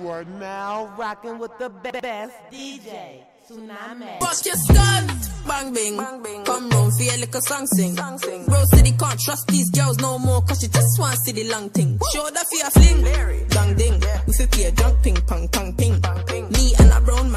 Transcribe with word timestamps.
You 0.00 0.08
are 0.10 0.24
now 0.24 0.94
rocking 0.96 1.38
with 1.38 1.58
the 1.58 1.70
best 1.70 2.34
DJ, 2.52 3.20
Tsunami. 3.48 4.20
Bust 4.20 4.46
your 4.46 4.54
stunt, 4.54 5.10
bang 5.46 5.72
bing. 5.74 5.96
bang 5.96 6.22
bing. 6.22 6.44
Come 6.44 6.70
round, 6.70 6.92
feel 6.94 7.18
like 7.18 7.34
a 7.34 7.40
song 7.40 7.66
sing. 7.66 7.96
Song 7.96 8.18
sing. 8.18 8.44
Bro 8.44 8.64
city 8.74 8.92
can't 8.92 9.18
trust 9.18 9.48
these 9.48 9.70
girls 9.70 9.98
no 9.98 10.18
more, 10.20 10.42
cause 10.42 10.60
she 10.60 10.68
just 10.68 11.00
want 11.00 11.14
to 11.14 11.20
see 11.22 11.32
the 11.32 11.50
long 11.50 11.68
thing. 11.70 11.98
Show 12.12 12.30
the 12.30 12.44
fear 12.50 12.70
fling, 12.70 13.48
dang 13.48 13.74
ding. 13.74 14.00
We 14.26 14.32
fi 14.34 14.46
play 14.46 14.64
a 14.64 14.72
drunk 14.72 15.02
ping, 15.02 15.16
pong 15.26 15.48
pong 15.48 15.74
ping. 15.74 15.94
Me 15.94 16.00
and 16.00 16.06
a 16.06 16.52
brown 16.52 16.77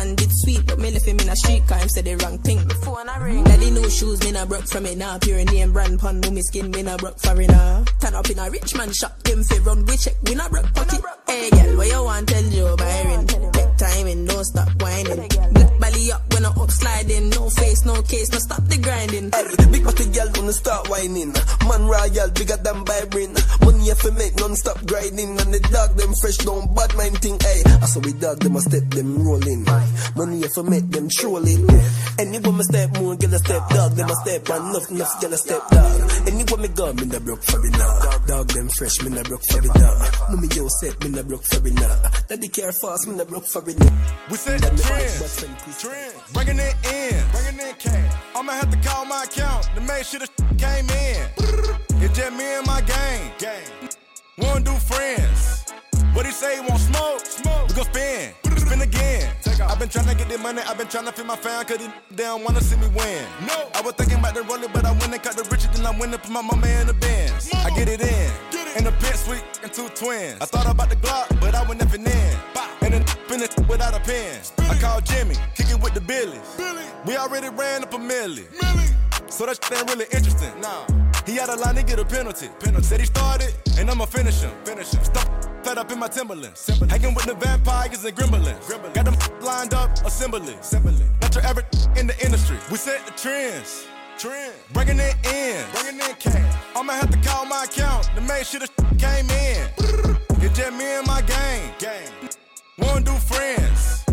man 0.04 0.16
did 0.16 0.32
sweet, 0.32 0.66
but 0.66 0.80
me 0.80 0.92
left 0.92 1.06
him 1.06 1.20
in 1.20 1.30
a 1.30 1.36
street 1.36 1.68
car, 1.68 1.78
him 1.78 1.90
said 1.90 2.06
the 2.06 2.16
wrong 2.16 2.38
thing. 2.40 2.60
Phone 2.84 3.10
a 3.10 3.24
ring. 3.24 3.44
Daddy 3.44 3.72
no 3.72 3.88
shoes, 3.88 4.24
me 4.24 4.32
nah 4.32 4.46
broke 4.46 4.68
from 4.68 4.86
it 4.86 4.98
now. 4.98 5.18
Pure 5.20 5.46
name 5.46 5.74
brand 5.74 6.00
pun, 6.00 6.20
no 6.20 6.32
me 6.32 6.42
skin, 6.42 6.72
me 6.72 6.82
nah 6.82 6.98
broke 6.98 7.20
for 7.20 7.40
it 7.40 7.50
now. 7.50 7.84
Turn 8.00 8.16
up 8.16 8.30
in 8.30 8.40
a 8.40 8.50
rich 8.50 8.76
man 8.76 8.92
shop, 8.92 9.22
them 9.24 9.44
fi 9.44 9.58
run, 9.60 9.86
we 9.86 9.98
check, 9.98 10.16
we 10.26 10.36
nah 10.36 10.50
broke 10.50 10.74
pocket. 10.74 11.02
Hey 11.28 11.50
girl, 11.50 11.78
what 11.78 11.88
you 11.88 12.04
want 12.04 12.28
tell 12.28 12.50
Joe 12.50 12.76
Byron? 12.78 13.51
And 13.82 14.28
don't 14.28 14.46
stop 14.46 14.70
whining. 14.80 15.28
Black 15.28 15.80
belly 15.80 16.12
up 16.12 16.22
when 16.34 16.46
I 16.46 16.50
up 16.50 16.70
sliding, 16.70 17.30
no 17.30 17.50
face, 17.50 17.84
no 17.84 18.02
case, 18.04 18.30
no 18.32 18.38
stop 18.38 18.64
the 18.70 18.78
grinding. 18.78 19.34
Hey, 19.34 19.50
big 19.74 19.84
body 19.84 20.06
girl 20.14 20.30
wanna 20.38 20.54
start 20.54 20.88
whining. 20.88 21.34
Man 21.66 21.90
royal, 21.90 22.30
bigger 22.30 22.62
than 22.62 22.86
vibrant. 22.86 23.42
Money 23.66 23.90
if 23.90 24.04
you 24.04 24.12
make 24.14 24.38
non-stop 24.38 24.86
grinding. 24.86 25.34
And 25.34 25.50
the 25.50 25.60
dog 25.74 25.98
them 25.98 26.14
fresh, 26.22 26.38
don't 26.46 26.70
bad 26.76 26.94
mind 26.94 27.18
thing. 27.26 27.42
Hey, 27.42 27.66
I 27.66 27.86
saw 27.90 28.00
we 28.06 28.14
dog 28.14 28.38
them 28.46 28.56
a 28.56 28.62
step 28.62 28.86
them 28.94 29.26
rolling. 29.26 29.66
Money 30.16 30.46
if 30.46 30.54
you 30.56 30.64
make 30.64 30.88
them 30.94 31.10
trolling. 31.10 31.66
Any 32.22 32.38
woman 32.38 32.64
step 32.64 32.94
more, 33.02 33.16
get 33.18 33.34
a 33.34 33.40
step 33.42 33.66
dog, 33.70 33.98
them 33.98 34.10
a 34.10 34.16
step 34.22 34.46
and 34.46 34.64
enough, 34.70 34.92
enough, 34.94 35.22
get 35.22 35.34
a 35.34 35.38
step 35.38 35.62
dog. 35.74 36.30
Any 36.30 36.46
woman 36.46 36.72
go, 36.78 36.94
me 36.94 37.06
nah 37.10 37.18
broke 37.18 37.42
for 37.42 37.66
it 37.66 37.74
now. 37.74 38.18
Dog 38.30 38.48
them 38.54 38.70
fresh, 38.78 39.02
me 39.02 39.10
nah 39.10 39.26
broke 39.26 39.42
for 39.50 39.58
it 39.58 39.74
now. 39.74 39.94
Mommy 40.30 40.48
yo 40.54 40.70
set, 40.70 41.02
me 41.02 41.10
nah 41.10 41.26
broke 41.26 41.46
for 41.50 41.66
it 41.66 41.74
now. 41.74 41.98
Daddy 42.30 42.50
care 42.50 42.72
fast, 42.78 43.08
me 43.10 43.18
nah 43.18 43.26
broke 43.26 43.50
for 43.50 43.66
it 43.68 43.71
now. 43.80 43.92
We 44.30 44.38
set 44.38 44.62
the 44.62 44.70
trend, 44.82 45.80
trend, 45.80 46.14
bringing 46.34 46.60
it 46.60 46.76
in, 46.88 47.24
bringing 47.32 47.68
in 47.68 47.76
cash. 47.76 48.16
I'ma 48.36 48.54
have 48.54 48.70
to 48.72 48.78
call 48.90 49.06
my 49.06 49.24
account 49.24 49.70
to 49.76 49.82
make 49.82 50.04
sure 50.06 50.20
the 50.20 50.28
came 50.58 50.90
in. 50.90 52.02
It's 52.04 52.18
just 52.18 52.32
me 52.38 52.46
and 52.58 52.66
my 52.66 52.82
gang, 52.82 53.32
gang. 53.38 53.68
Wanna 54.38 54.62
do 54.62 54.74
friends. 54.76 55.66
What 56.14 56.26
he 56.26 56.32
say? 56.32 56.56
He 56.56 56.62
want 56.62 56.82
smoke? 56.82 57.26
Smoke. 57.26 57.68
We 57.70 57.74
gon' 57.76 57.86
spin, 57.86 58.34
spin 58.58 58.82
again. 58.82 59.32
I've 59.64 59.80
been 59.80 59.90
tryna 59.90 60.18
get 60.18 60.28
the 60.28 60.38
money, 60.38 60.62
I've 60.62 60.78
been 60.78 60.88
tryna 60.88 61.14
feed 61.14 61.26
my 61.26 61.36
fam, 61.36 61.64
cause 61.66 61.78
they 61.78 62.24
don't 62.24 62.44
wanna 62.44 62.62
see 62.62 62.76
me 62.78 62.88
win. 62.88 63.24
No. 63.46 63.70
I 63.74 63.82
was 63.82 63.94
thinking 63.94 64.20
about 64.20 64.34
the 64.34 64.44
roller, 64.44 64.68
but 64.68 64.86
I 64.86 64.92
went 64.92 65.14
and 65.14 65.22
cut 65.24 65.36
the 65.38 65.44
riches, 65.44 65.70
then 65.76 65.86
I 65.86 65.92
went 65.98 66.14
and 66.14 66.22
put 66.22 66.32
my 66.32 66.42
mama 66.42 66.68
in 66.68 66.88
the 66.88 66.94
bins. 66.94 67.50
I 67.54 67.70
get 67.76 67.88
it 67.88 68.02
in, 68.02 68.32
Get 68.52 68.68
it. 68.68 68.78
in 68.78 68.84
the 68.84 68.92
pit 68.94 69.16
suite, 69.16 69.44
and 69.64 69.72
two 69.72 69.88
twins. 69.90 70.38
I 70.42 70.46
thought 70.46 70.68
about 70.70 70.90
the 70.90 70.96
Glock, 70.98 71.40
but 71.40 71.54
I 71.56 71.64
went 71.68 71.80
nothing 71.80 72.06
in. 72.06 72.36
And 72.94 73.70
without 73.70 73.94
a 73.94 74.00
pen. 74.02 74.42
I 74.70 74.78
called 74.80 75.06
Jimmy, 75.06 75.36
kicking 75.56 75.80
with 75.80 75.94
the 75.94 76.02
Billies. 76.02 76.42
We 77.06 77.16
already 77.16 77.50
ran 77.50 77.84
up 77.84 77.94
a 77.94 77.98
milli. 77.98 78.46
So 79.32 79.46
that 79.46 79.64
shit 79.64 79.80
ain't 79.80 79.90
really 79.90 80.06
interesting. 80.12 80.52
Nah. 80.60 80.86
He 81.26 81.36
had 81.36 81.50
a 81.50 81.56
line 81.56 81.76
to 81.76 81.84
get 81.84 82.00
a 82.00 82.06
penalty. 82.06 82.50
penalty. 82.60 82.84
Said 82.84 83.00
he 83.00 83.06
started, 83.06 83.54
and 83.78 83.90
I'ma 83.90 84.06
finish 84.06 84.42
him. 84.42 84.52
Finish 84.66 84.92
him. 84.92 85.04
Stop 85.06 85.28
fed 85.64 85.78
up 85.78 85.92
in 85.92 86.00
my 86.00 86.08
Timberlands. 86.08 86.68
Hanging 86.90 87.14
with 87.14 87.26
the 87.26 87.36
vampires 87.36 88.04
and 88.04 88.16
gremlins. 88.16 88.94
Got 88.94 89.06
them 89.06 89.16
lined 89.42 89.74
up, 89.74 89.92
assembly. 90.06 90.54
assembly. 90.56 91.06
Not 91.22 91.34
your 91.34 91.46
average 91.46 91.66
in 91.96 92.08
the 92.08 92.26
industry. 92.26 92.58
We 92.70 92.78
set 92.78 93.06
the 93.06 93.14
trends. 93.14 93.86
Trend. 94.18 94.54
Bringing 94.74 95.00
it 95.00 95.16
in. 95.26 95.64
Bringing 95.74 96.02
it 96.02 96.10
in 96.10 96.16
cash. 96.16 96.64
I'ma 96.76 96.94
have 96.94 97.10
to 97.10 97.30
call 97.30 97.46
my 97.46 97.64
account 97.64 98.10
to 98.16 98.22
make 98.22 98.44
sure 98.44 98.60
the 98.60 98.70
came 98.98 99.30
in. 99.30 100.22
It's 100.44 100.58
just 100.58 100.74
me 100.74 100.86
and 100.86 101.08
my 101.08 101.22
gang. 101.22 101.74
gang. 101.80 102.21
Wanna 102.92 103.06
do 103.06 103.14
friends. 103.14 104.04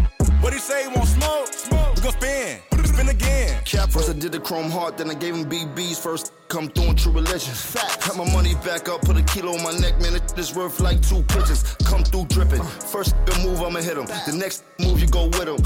What 0.40 0.52
he 0.52 0.60
say? 0.60 0.82
He 0.82 0.88
want 0.88 1.08
smoke? 1.08 1.52
Smoke. 1.52 1.96
We 1.96 2.02
gon' 2.02 2.12
spin. 2.12 2.67
Spin 2.98 3.10
again. 3.10 3.62
Cap 3.64 3.90
first 3.90 4.10
I 4.10 4.12
did 4.12 4.32
the 4.32 4.40
chrome 4.40 4.72
heart, 4.72 4.98
then 4.98 5.08
I 5.08 5.14
gave 5.14 5.32
him 5.32 5.48
BBs 5.48 6.00
first. 6.00 6.32
Come 6.48 6.68
through 6.68 6.90
in 6.90 6.96
true 6.96 7.12
religion. 7.12 7.54
Fat, 7.54 8.00
got 8.04 8.16
my 8.16 8.32
money 8.32 8.54
back 8.64 8.88
up, 8.88 9.02
put 9.02 9.16
a 9.16 9.22
kilo 9.22 9.52
on 9.52 9.62
my 9.62 9.70
neck, 9.78 10.00
man. 10.00 10.16
It 10.16 10.36
is 10.36 10.52
worth 10.54 10.80
like 10.80 11.00
two 11.06 11.22
pitches. 11.24 11.76
Come 11.84 12.02
through 12.02 12.24
dripping. 12.26 12.62
First 12.62 13.14
the 13.26 13.38
move, 13.44 13.60
I'ma 13.62 13.80
hit 13.80 13.98
him. 13.98 14.06
The 14.26 14.34
next 14.34 14.64
move, 14.80 14.98
you 14.98 15.06
go 15.06 15.26
with 15.26 15.46
him. 15.46 15.60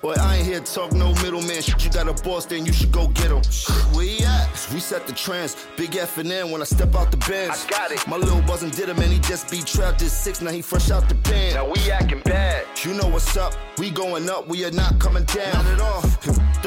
Boy, 0.00 0.14
I 0.20 0.36
ain't 0.36 0.46
here 0.46 0.60
to 0.60 0.74
talk 0.74 0.92
no 0.92 1.12
middleman. 1.14 1.60
Shit, 1.60 1.84
you 1.84 1.90
got 1.90 2.08
a 2.08 2.14
boss, 2.22 2.46
then 2.46 2.64
you 2.64 2.72
should 2.72 2.92
go 2.92 3.08
get 3.08 3.30
him. 3.30 3.42
Where 3.92 4.06
he 4.06 4.24
at? 4.24 4.46
We 4.72 4.80
set 4.80 5.06
the 5.06 5.12
trends. 5.12 5.56
Big 5.76 5.96
F 5.96 6.16
and 6.16 6.32
N 6.32 6.50
when 6.50 6.62
I 6.62 6.64
step 6.64 6.94
out 6.94 7.10
the 7.10 7.18
bench. 7.18 7.52
I 7.52 7.68
got 7.68 7.90
it. 7.90 8.06
My 8.06 8.16
little 8.16 8.40
buzzin' 8.42 8.74
did 8.74 8.88
him, 8.88 9.00
and 9.00 9.12
he 9.12 9.18
just 9.18 9.50
be 9.50 9.60
trapped 9.60 10.00
at 10.00 10.08
six. 10.08 10.40
Now 10.40 10.52
he 10.52 10.62
fresh 10.62 10.90
out 10.90 11.08
the 11.08 11.16
pen. 11.16 11.54
Now 11.54 11.68
we 11.68 11.90
acting 11.90 12.20
bad. 12.20 12.64
You 12.84 12.94
know 12.94 13.08
what's 13.08 13.36
up. 13.36 13.52
We 13.78 13.90
going 13.90 14.30
up, 14.30 14.46
we 14.46 14.64
are 14.64 14.70
not 14.70 14.98
coming 15.00 15.24
down. 15.24 15.64
Not 15.64 15.66
at 15.66 15.80
all. 15.80 16.02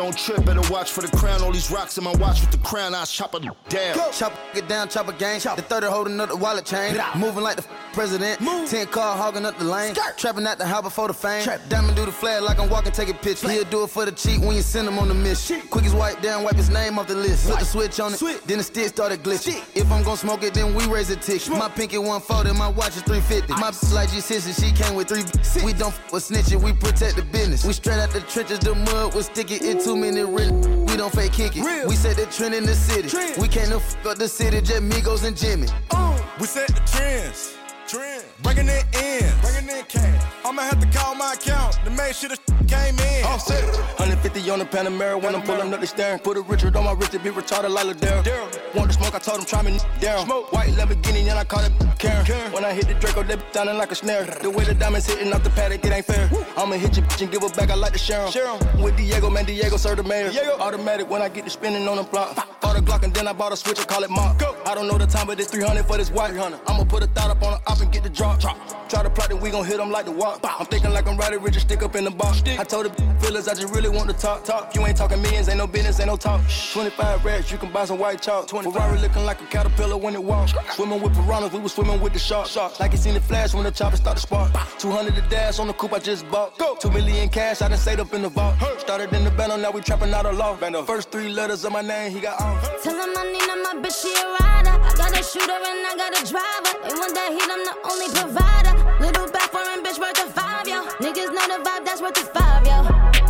Don't 0.03 0.17
trip, 0.17 0.43
better 0.43 0.59
watch 0.69 0.91
for 0.91 0.99
the 0.99 1.07
crown. 1.15 1.41
All 1.41 1.53
these 1.53 1.71
rocks 1.71 1.97
in 1.97 2.03
my 2.03 2.11
watch 2.15 2.41
with 2.41 2.51
the 2.51 2.57
crown, 2.57 2.93
I 2.93 3.05
chop 3.05 3.35
it 3.35 3.43
down. 3.69 3.95
Chop 4.11 4.33
it 4.53 4.67
down, 4.67 4.89
chop 4.89 5.07
a 5.07 5.13
gang. 5.13 5.39
The 5.39 5.61
30 5.61 5.87
holding 5.87 6.19
up 6.19 6.27
the 6.27 6.35
wallet 6.35 6.65
chain. 6.65 7.01
Moving 7.15 7.41
like 7.41 7.55
the 7.55 7.65
f- 7.93 7.95
president. 7.95 8.39
10 8.67 8.87
car 8.87 9.15
hogging 9.15 9.45
up 9.45 9.57
the 9.57 9.63
lane. 9.65 9.95
Trapping 10.17 10.45
out 10.47 10.57
the 10.57 10.65
house 10.65 10.83
before 10.83 11.07
the 11.07 11.13
fame. 11.13 11.43
Trap 11.43 11.61
diamond 11.69 11.95
do 11.95 12.05
the 12.05 12.11
flag 12.11 12.43
like 12.43 12.59
I'm 12.59 12.69
walking, 12.69 12.91
taking 12.91 13.15
pictures. 13.15 13.49
He'll 13.51 13.63
do 13.65 13.83
it 13.83 13.89
for 13.89 14.05
the 14.05 14.11
cheap 14.11 14.41
when 14.41 14.55
you 14.55 14.61
send 14.61 14.87
him 14.87 14.97
on 14.99 15.07
the 15.07 15.13
mission. 15.13 15.61
Quick 15.69 15.85
as 15.85 15.93
wipe 15.93 16.21
down, 16.21 16.43
wipe 16.43 16.55
his 16.55 16.69
name 16.69 16.99
off 16.99 17.07
the 17.07 17.15
list. 17.15 17.49
Put 17.49 17.59
the 17.59 17.65
switch 17.65 17.99
on 17.99 18.13
it, 18.13 18.17
switch. 18.17 18.41
then 18.43 18.57
the 18.57 18.63
stick 18.63 18.87
started 18.87 19.23
glitching. 19.23 19.61
If 19.75 19.91
I'm 19.91 20.03
gonna 20.03 20.17
smoke 20.17 20.43
it, 20.43 20.53
then 20.53 20.73
we 20.73 20.85
raise 20.87 21.09
a 21.09 21.15
tick. 21.15 21.47
My 21.49 21.69
pinky 21.69 21.97
140, 21.97 22.57
my 22.57 22.67
watch 22.67 22.95
is 22.95 23.03
350. 23.03 23.53
My 23.53 23.71
bitch 23.71 23.93
like 23.93 24.09
G6 24.09 24.63
she 24.63 24.71
came 24.71 24.95
with 24.95 25.07
three. 25.07 25.23
We 25.63 25.73
don't 25.73 25.93
f 25.93 26.11
with 26.11 26.27
snitching, 26.27 26.61
we 26.61 26.73
protect 26.73 27.15
the 27.15 27.23
business. 27.23 27.65
We 27.65 27.73
straight 27.73 27.99
out 27.99 28.11
the 28.11 28.21
trenches, 28.21 28.59
the 28.59 28.75
mud 28.75 29.13
was 29.13 29.25
sticky. 29.27 29.55
It 29.55 29.83
too 29.83 29.95
many 29.95 30.21
real. 30.21 30.53
We 30.85 30.97
don't 30.97 31.13
fake 31.13 31.33
kick 31.33 31.53
it. 31.55 31.87
We 31.87 31.95
set 31.95 32.17
the 32.17 32.25
trend 32.25 32.53
in 32.55 32.65
the 32.65 32.75
city. 32.75 33.09
We 33.39 33.47
can't 33.47 33.69
no 33.69 33.77
f 33.77 34.05
up 34.05 34.17
the 34.17 34.27
city, 34.27 34.61
just 34.61 34.81
Migos 34.81 35.23
and 35.23 35.35
Jimmy. 35.35 35.67
Oh. 35.91 36.19
We 36.39 36.47
set 36.47 36.67
the 36.67 36.81
trends. 36.85 37.55
Trend. 37.93 38.23
Bringing 38.41 38.69
it 38.69 38.85
in. 38.97 39.21
Bringing 39.41 39.69
in 39.77 39.85
cash. 39.85 40.25
I'ma 40.43 40.63
have 40.63 40.79
to 40.79 40.97
call 40.97 41.13
my 41.13 41.33
account 41.33 41.73
to 41.85 41.91
make 41.91 42.15
sure 42.15 42.27
the 42.27 42.37
came 42.65 42.97
in. 42.97 43.23
I'm 43.23 43.37
set. 43.37 43.63
150 44.01 44.49
on 44.49 44.57
the 44.57 44.65
Panamera 44.65 45.21
when 45.21 45.35
I'm 45.35 45.43
pulling 45.43 45.71
up 45.71 45.79
the 45.79 45.85
steering. 45.85 46.17
Put 46.17 46.37
a 46.37 46.41
Richard 46.41 46.75
on 46.75 46.85
my 46.85 46.93
wrist 46.93 47.11
to 47.11 47.19
be 47.19 47.29
retarded 47.29 47.69
like 47.69 47.85
Ladera. 47.85 48.25
Want 48.73 48.89
to 48.91 48.97
smoke, 48.97 49.13
I 49.13 49.19
told 49.19 49.39
him 49.39 49.45
try 49.45 49.61
me 49.61 49.77
down. 49.99 50.25
Smoke. 50.25 50.51
White 50.51 50.71
Lamborghini 50.71 51.21
and 51.29 51.37
I 51.37 51.43
call 51.43 51.63
it 51.63 51.71
Karen. 51.99 52.25
Karen. 52.25 52.51
When 52.51 52.65
I 52.65 52.73
hit 52.73 52.87
the 52.87 52.95
Draco, 52.95 53.21
that 53.21 53.37
bitch 53.37 53.53
sounding 53.53 53.77
like 53.77 53.91
a 53.91 53.95
snare. 53.95 54.25
The 54.25 54.49
way 54.49 54.63
the 54.63 54.73
diamonds 54.73 55.05
hitting 55.05 55.31
off 55.31 55.43
the 55.43 55.51
paddock, 55.51 55.85
it 55.85 55.91
ain't 55.91 56.05
fair. 56.05 56.31
I'ma 56.57 56.77
hit 56.77 56.97
your 56.97 57.05
bitch 57.05 57.21
and 57.21 57.31
give 57.31 57.43
her 57.43 57.49
back, 57.49 57.69
I 57.69 57.75
like 57.75 57.93
to 57.93 57.99
share 57.99 58.25
'em. 58.25 58.81
With 58.81 58.97
Diego, 58.97 59.29
man, 59.29 59.45
Diego 59.45 59.77
serve 59.77 59.97
the 59.97 60.03
mayor. 60.03 60.31
Automatic 60.59 61.07
when 61.11 61.21
I 61.21 61.29
get 61.29 61.43
to 61.45 61.51
spinning 61.51 61.87
on 61.87 61.97
the 61.97 62.03
block. 62.03 62.35
Bought 62.59 62.77
a 62.77 62.81
Glock 62.81 63.03
and 63.03 63.13
then 63.13 63.27
I 63.27 63.33
bought 63.33 63.51
a 63.51 63.57
switch 63.57 63.77
and 63.77 63.87
call 63.87 64.03
it 64.03 64.09
Mark. 64.09 64.39
I 64.65 64.75
don't 64.75 64.87
know 64.87 64.97
the 64.97 65.07
time, 65.07 65.27
but 65.27 65.39
it's 65.39 65.51
300 65.51 65.85
for 65.85 65.97
this 65.97 66.09
white. 66.09 66.33
I'ma 66.33 66.83
put 66.85 67.03
a 67.03 67.07
thought 67.07 67.29
up 67.29 67.43
on 67.43 67.53
the 67.53 67.71
op 67.71 67.79
and 67.81 67.91
get 67.91 68.03
the 68.03 68.09
drop. 68.09 68.39
Try 68.39 69.03
to 69.03 69.09
plot 69.09 69.29
that 69.29 69.35
we 69.35 69.49
gon' 69.49 69.65
hit 69.65 69.77
them 69.77 69.91
like 69.91 70.05
the 70.05 70.11
walk. 70.11 70.39
I'm 70.43 70.65
thinking 70.67 70.91
like 70.91 71.07
I'm 71.07 71.17
riding 71.17 71.41
rich 71.41 71.57
stick 71.57 71.83
up 71.83 71.95
in 71.95 72.03
the 72.03 72.11
box. 72.11 72.43
I 72.45 72.63
told 72.63 72.85
the 72.85 73.17
feelers 73.19 73.47
I 73.47 73.55
just 73.55 73.73
really 73.73 73.89
want 73.89 74.09
to 74.09 74.15
talk. 74.15 74.43
Talk. 74.43 74.75
You 74.75 74.85
ain't 74.85 74.97
talking 74.97 75.21
millions, 75.21 75.49
ain't 75.49 75.57
no 75.57 75.67
business, 75.67 75.99
ain't 75.99 76.07
no 76.07 76.15
talk. 76.15 76.41
25 76.73 77.25
rats, 77.25 77.51
you 77.51 77.57
can 77.57 77.71
buy 77.71 77.85
some 77.85 77.99
white 77.99 78.21
chalk. 78.21 78.49
Ferrari 78.49 78.99
looking 78.99 79.25
like 79.25 79.41
a 79.41 79.45
caterpillar 79.45 79.97
when 79.97 80.13
it 80.13 80.23
walks. 80.23 80.53
Swimming 80.75 81.01
with 81.01 81.13
piranhas, 81.13 81.51
we 81.51 81.59
was 81.59 81.73
swimming 81.73 81.99
with 82.01 82.13
the 82.13 82.19
sharks. 82.19 82.55
Like 82.79 82.91
you 82.91 82.97
seen 82.97 83.15
the 83.15 83.21
flash 83.21 83.53
when 83.53 83.63
the 83.63 83.71
chopper 83.71 83.97
start 83.97 84.17
to 84.17 84.21
spark. 84.21 84.51
200 84.79 85.15
the 85.15 85.21
dash 85.29 85.59
on 85.59 85.67
the 85.67 85.73
coupe 85.73 85.93
I 85.93 85.99
just 85.99 86.29
bought. 86.29 86.57
Go. 86.57 86.75
Two 86.75 86.91
million 86.91 87.29
cash, 87.29 87.61
I 87.61 87.67
done 87.67 87.77
saved 87.77 87.99
up 87.99 88.13
in 88.13 88.21
the 88.21 88.29
vault. 88.29 88.55
Started 88.77 89.11
in 89.13 89.23
the 89.23 89.31
battle, 89.31 89.57
now 89.57 89.71
we 89.71 89.81
trapping 89.81 90.13
out 90.13 90.25
a 90.25 90.31
law. 90.31 90.55
First 90.85 91.11
three 91.11 91.29
letters 91.29 91.65
of 91.65 91.71
my 91.71 91.81
name, 91.81 92.11
he 92.11 92.19
got 92.19 92.39
off. 92.39 92.83
Tell 92.83 92.93
him 92.93 93.09
I 93.17 93.31
need 93.31 93.42
my 93.75 93.81
bitch, 93.81 94.01
she 94.01 94.13
a 94.13 94.25
rider. 94.39 94.75
I 94.75 94.93
got 94.95 95.19
a 95.19 95.23
shooter 95.23 95.51
and 95.51 95.85
I 95.85 95.95
got 95.97 96.11
a 96.13 96.21
driver. 96.25 96.73
They 96.83 96.93
want 96.99 97.13
that 97.15 97.29
heat, 97.33 97.49
I'm 97.49 97.63
the 97.65 97.75
only 97.89 98.09
provider. 98.13 98.73
Little 98.99 99.29
back 99.31 99.49
foreign 99.49 99.83
bitch 99.83 99.99
worth 99.99 100.19
a 100.19 100.29
five, 100.29 100.67
yo. 100.67 100.85
Niggas 101.01 101.33
know 101.33 101.45
the 101.49 101.59
vibe, 101.63 101.85
that's 101.85 102.01
worth 102.01 102.17
a 102.17 102.25
five, 102.33 102.65
yo. 102.65 102.83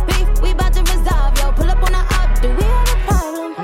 Beef, 0.06 0.28
we 0.42 0.52
bout 0.54 0.72
to 0.74 0.80
resolve, 0.80 1.36
yo. 1.38 1.52
Pull 1.52 1.70
up 1.70 1.82
on 1.82 1.92
the 1.92 2.02
up, 2.20 2.40
do 2.42 2.48
we 2.48 2.62
have 2.62 2.88
a 2.88 2.96
problem? 3.06 3.54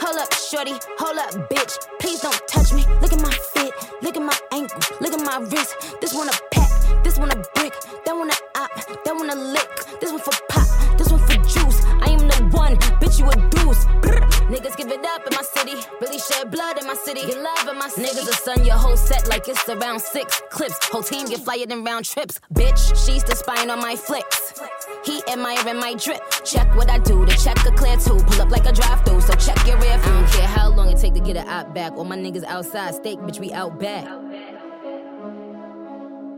Hold 0.00 0.18
up, 0.18 0.32
shorty, 0.34 0.74
hold 0.98 1.18
up, 1.18 1.32
bitch. 1.50 1.74
Please 1.98 2.20
don't 2.20 2.38
touch 2.46 2.72
me. 2.72 2.84
Look 3.00 3.12
at 3.12 3.22
my 3.22 3.32
fit, 3.54 3.72
look 4.02 4.16
at 4.16 4.22
my 4.22 4.38
ankle, 4.52 4.80
look 5.00 5.12
at 5.12 5.24
my 5.24 5.38
wrist. 5.50 5.74
This 6.00 6.14
one 6.14 6.28
a 6.28 6.36
pack, 6.52 6.70
this 7.02 7.18
one 7.18 7.30
a 7.30 7.36
brick, 7.54 7.74
that 8.04 8.14
one 8.14 8.30
a 8.30 8.36
op, 8.54 8.70
that 9.04 9.14
one 9.14 9.30
a 9.30 9.34
lick. 9.34 9.70
This 10.00 10.12
one 10.12 10.20
for 10.20 10.34
pop, 10.48 10.66
this 10.98 11.10
one 11.10 11.20
for 11.20 11.36
juice. 11.42 11.82
I 12.04 12.14
am 12.14 12.28
the 12.28 12.38
one, 12.56 12.76
bitch, 13.00 13.18
you 13.18 13.26
a 13.26 13.36
deuce. 13.50 13.86
Brr. 14.02 14.29
Niggas 14.50 14.76
give 14.76 14.90
it 14.90 15.04
up 15.04 15.26
in 15.26 15.34
my 15.34 15.42
city, 15.42 15.74
really 16.00 16.18
shed 16.18 16.50
blood 16.50 16.80
in 16.80 16.86
my 16.86 16.94
city. 16.94 17.26
Get 17.26 17.40
love 17.40 17.68
in 17.68 17.78
my 17.78 17.88
city. 17.88 18.08
Niggas 18.08 18.26
will 18.26 18.32
sun 18.32 18.64
your 18.64 18.76
whole 18.76 18.96
set 18.96 19.28
like 19.28 19.48
it's 19.48 19.68
around 19.68 20.00
six 20.00 20.42
clips. 20.50 20.76
Whole 20.88 21.02
team 21.02 21.26
get 21.26 21.40
flyer 21.40 21.66
than 21.66 21.84
round 21.84 22.04
trips. 22.04 22.40
Bitch, 22.52 23.06
she's 23.06 23.22
the 23.22 23.36
spine 23.36 23.70
on 23.70 23.78
my 23.78 23.94
flicks. 23.94 24.60
He 25.04 25.22
admiring 25.28 25.78
my 25.78 25.94
drip. 25.94 26.20
Check 26.44 26.74
what 26.74 26.90
I 26.90 26.98
do 26.98 27.24
to 27.24 27.36
check 27.36 27.64
a 27.64 27.70
clear 27.70 27.96
two. 27.96 28.18
Pull 28.18 28.42
up 28.42 28.50
like 28.50 28.66
a 28.66 28.72
drive 28.72 29.04
through, 29.04 29.20
so 29.20 29.34
check 29.34 29.64
your 29.66 29.78
rear 29.78 29.96
view. 29.98 30.12
I 30.12 30.20
don't 30.20 30.32
care 30.32 30.48
how 30.48 30.68
long 30.68 30.90
it 30.90 30.98
take 30.98 31.14
to 31.14 31.20
get 31.20 31.36
it 31.36 31.46
out 31.46 31.72
back. 31.72 31.92
All 31.92 32.04
my 32.04 32.16
niggas 32.16 32.44
outside, 32.44 32.96
steak, 32.96 33.20
bitch, 33.20 33.38
we 33.38 33.52
out 33.52 33.78
back. 33.78 34.04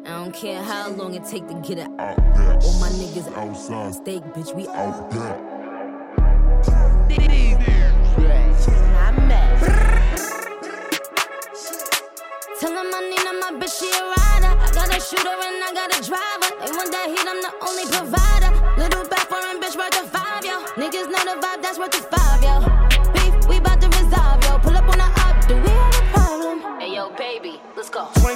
I 0.05 0.11
don't 0.11 0.33
don't 0.33 0.41
care 0.41 0.63
how 0.63 0.89
long 0.91 1.15
it 1.15 1.25
take 1.25 1.47
to 1.49 1.55
get 1.55 1.79
it 1.79 1.89
out. 1.99 2.17
That 2.17 2.65
All 2.65 2.81
my 2.81 2.89
niggas 2.91 3.33
outside. 3.37 3.95
steak, 3.95 4.23
bitch. 4.35 4.55
We 4.55 4.67
Out 4.69 5.11
that. 5.11 5.52
Shooter 15.13 15.29
and 15.29 15.61
I 15.61 15.71
got 15.77 15.93
a 15.93 16.01
driver. 16.01 16.49
They 16.65 16.73
want 16.73 16.91
that 16.97 17.07
heat, 17.13 17.29
I'm 17.29 17.41
the 17.45 17.53
only 17.69 17.85
provider. 17.85 18.51
Little 18.81 19.05
back 19.13 19.29
foreign 19.29 19.61
bitch 19.61 19.77
worth 19.77 20.01
a 20.01 20.09
five, 20.09 20.45
yo. 20.45 20.65
Niggas 20.81 21.09
know 21.13 21.23
the 21.29 21.37
vibe, 21.37 21.61
that's 21.61 21.79
worth 21.79 22.01
a 22.01 22.03
five, 22.09 22.22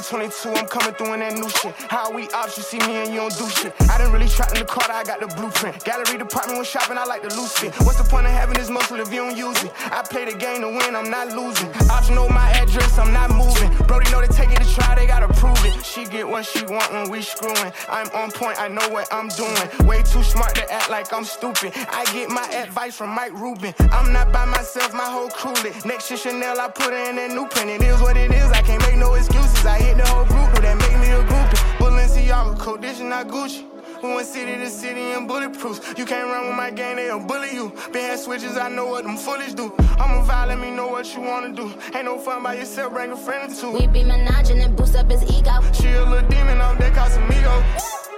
22, 0.09 0.51
I'm 0.51 0.67
coming 0.67 0.95
through 0.95 1.15
in 1.15 1.21
that 1.21 1.35
new 1.35 1.49
shit. 1.49 1.75
How 1.91 2.13
we 2.13 2.29
ops, 2.31 2.57
you 2.57 2.63
see 2.63 2.79
me 2.79 2.95
and 3.03 3.11
you 3.11 3.19
don't 3.19 3.37
do 3.37 3.49
shit. 3.49 3.75
I 3.91 3.99
didn't 3.99 4.13
really 4.13 4.29
trapped 4.29 4.55
in 4.55 4.61
the 4.61 4.65
car, 4.65 4.87
I 4.89 5.03
got 5.03 5.19
the 5.19 5.27
blueprint. 5.35 5.83
Gallery 5.85 6.19
department 6.19 6.59
when 6.59 6.65
shopping, 6.65 6.97
I 6.97 7.05
like 7.05 7.27
to 7.27 7.35
loose 7.35 7.63
it. 7.65 7.75
What's 7.83 7.99
the 7.99 8.09
point 8.09 8.27
of 8.27 8.33
having 8.33 8.55
this 8.55 8.71
muscle 8.71 9.01
if 9.01 9.13
you 9.13 9.27
don't 9.27 9.37
use 9.37 9.63
it? 9.65 9.73
I 9.91 10.03
play 10.03 10.25
the 10.25 10.39
game 10.39 10.61
to 10.63 10.69
win, 10.69 10.95
I'm 10.95 11.11
not 11.11 11.35
losing. 11.35 11.71
Ops 11.91 12.11
know 12.11 12.29
my 12.29 12.49
address, 12.53 12.99
I'm 12.99 13.13
not 13.13 13.31
moving. 13.35 13.75
Brody 13.87 14.11
know 14.13 14.21
they 14.21 14.31
take 14.31 14.51
it 14.53 14.63
to 14.63 14.69
try, 14.75 14.95
they 14.95 15.07
gotta 15.07 15.29
prove 15.35 15.59
it. 15.67 15.85
She 15.85 16.05
get 16.05 16.29
what 16.29 16.47
she 16.47 16.65
want 16.67 16.93
when 16.93 17.11
we 17.11 17.21
screwing. 17.23 17.73
I'm 17.89 18.07
on 18.15 18.31
point, 18.31 18.61
I 18.61 18.69
know 18.69 18.87
what 18.91 19.13
I'm 19.13 19.29
doing. 19.35 19.89
Way 19.89 20.03
too 20.03 20.23
smart 20.23 20.55
to 20.55 20.71
act 20.71 20.89
like 20.89 21.13
I'm 21.13 21.25
stupid. 21.25 21.73
I 21.91 22.05
get 22.13 22.31
my 22.31 22.47
advice 22.55 22.97
from 22.97 23.11
Mike 23.11 23.33
Rubin. 23.33 23.75
I'm 23.91 24.13
not 24.13 24.33
by 24.33 24.45
myself, 24.45 24.95
my 24.95 25.11
whole 25.11 25.31
crew 25.31 25.55
lit. 25.65 25.85
Next 25.85 26.11
year 26.11 26.19
Chanel, 26.19 26.61
I 26.61 26.69
put 26.69 26.93
her 26.95 27.11
in 27.11 27.17
that 27.17 27.31
new 27.33 27.47
print. 27.49 27.71
It 27.71 27.83
is 27.83 28.01
what 28.01 28.17
it 28.17 28.31
is, 28.31 28.51
I 28.53 28.63
can't 28.63 28.83
make 28.83 28.97
no 28.97 29.15
excuses. 29.15 29.67
I 29.67 29.79
hit 29.79 29.96
the 29.97 30.07
whole 30.07 30.25
group, 30.25 30.55
though 30.55 30.63
that 30.63 30.77
make 30.79 30.99
me 31.01 31.11
a 31.11 31.23
groupie. 31.25 31.61
Balenciaga, 31.79 32.85
is 32.85 33.01
not 33.01 33.29
Gucci. 33.29 33.65
We 34.03 34.15
went 34.15 34.27
city 34.27 34.57
to 34.57 34.69
city 34.69 35.01
and 35.13 35.29
bulletproofs. 35.29 35.97
You 35.99 36.05
can't 36.05 36.29
run 36.29 36.49
with 36.49 36.57
my 36.57 36.71
gang, 36.71 36.97
they'll 36.97 37.19
bully 37.19 37.55
you. 37.55 37.73
Been 37.93 38.05
had 38.05 38.19
switches, 38.19 38.57
I 38.57 38.69
know 38.69 38.87
what 38.87 39.05
them 39.05 39.17
foolish 39.17 39.55
do. 39.55 39.73
I'm 39.99 40.21
a 40.21 40.23
vibe, 40.23 40.49
let 40.49 40.59
me 40.59 40.71
know 40.71 40.89
what 40.89 41.07
you 41.15 41.23
wanna 41.23 41.53
do. 41.55 41.73
Ain't 41.95 42.05
no 42.05 42.19
fun 42.19 42.43
by 42.43 42.55
yourself, 42.55 42.93
bring 42.93 43.13
a 43.13 43.17
friend 43.17 43.51
or 43.51 43.55
two. 43.55 43.71
We 43.73 43.87
be 43.87 44.03
menaging 44.03 44.63
and 44.63 44.77
boost 44.77 44.97
up 44.97 45.11
his 45.11 45.23
ego. 45.25 45.63
She 45.73 45.89
a 45.93 46.05
little 46.05 46.29
demon 46.29 46.61
on 46.61 46.77
that 46.79 46.93
Casamigo. 46.93 47.55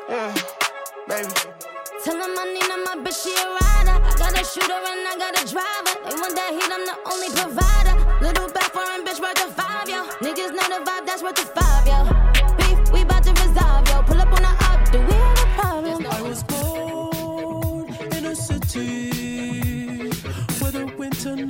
Yeah, 0.09 0.35
baby. 1.07 1.31
Tell 2.05 2.17
him 2.17 2.39
I 2.39 2.45
need 2.55 2.63
her, 2.71 2.81
my 2.87 2.95
bitch, 3.05 3.23
she 3.23 3.31
a 3.35 3.47
rider. 3.59 3.97
I 4.03 4.15
got 4.19 4.35
a 4.35 4.45
shooter 4.45 4.81
and 4.91 5.07
I 5.07 5.15
got 5.19 5.35
a 5.35 5.45
driver. 5.47 5.95
They 6.07 6.15
want 6.21 6.35
that 6.39 6.51
heat, 6.55 6.71
I'm 6.71 6.85
the 6.87 6.97
only 7.11 7.31
provider. 7.35 7.95
Little 8.25 8.51
back 8.51 8.71
foreign 8.75 9.05
bitch 9.07 9.21
worth 9.21 9.43
a 9.47 9.51
five, 9.51 9.89
yo. 9.89 10.07
Niggas 10.23 10.55
know 10.55 10.67
the 10.75 10.81
vibe, 10.85 11.07
that's 11.07 11.23
worth 11.23 11.39
a 11.39 11.47
five, 11.55 11.68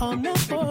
you 0.00 0.16
that 0.22 0.52
I'll 0.52 0.63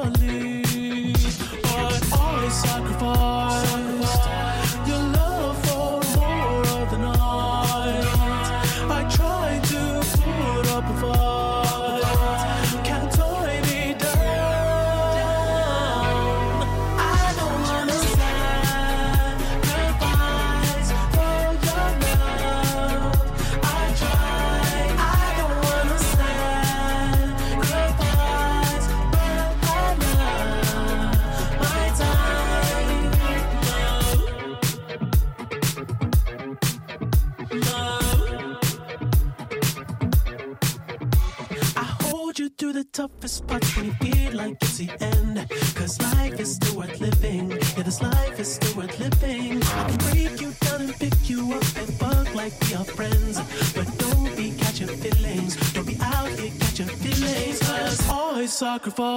sacrifice 58.84 59.12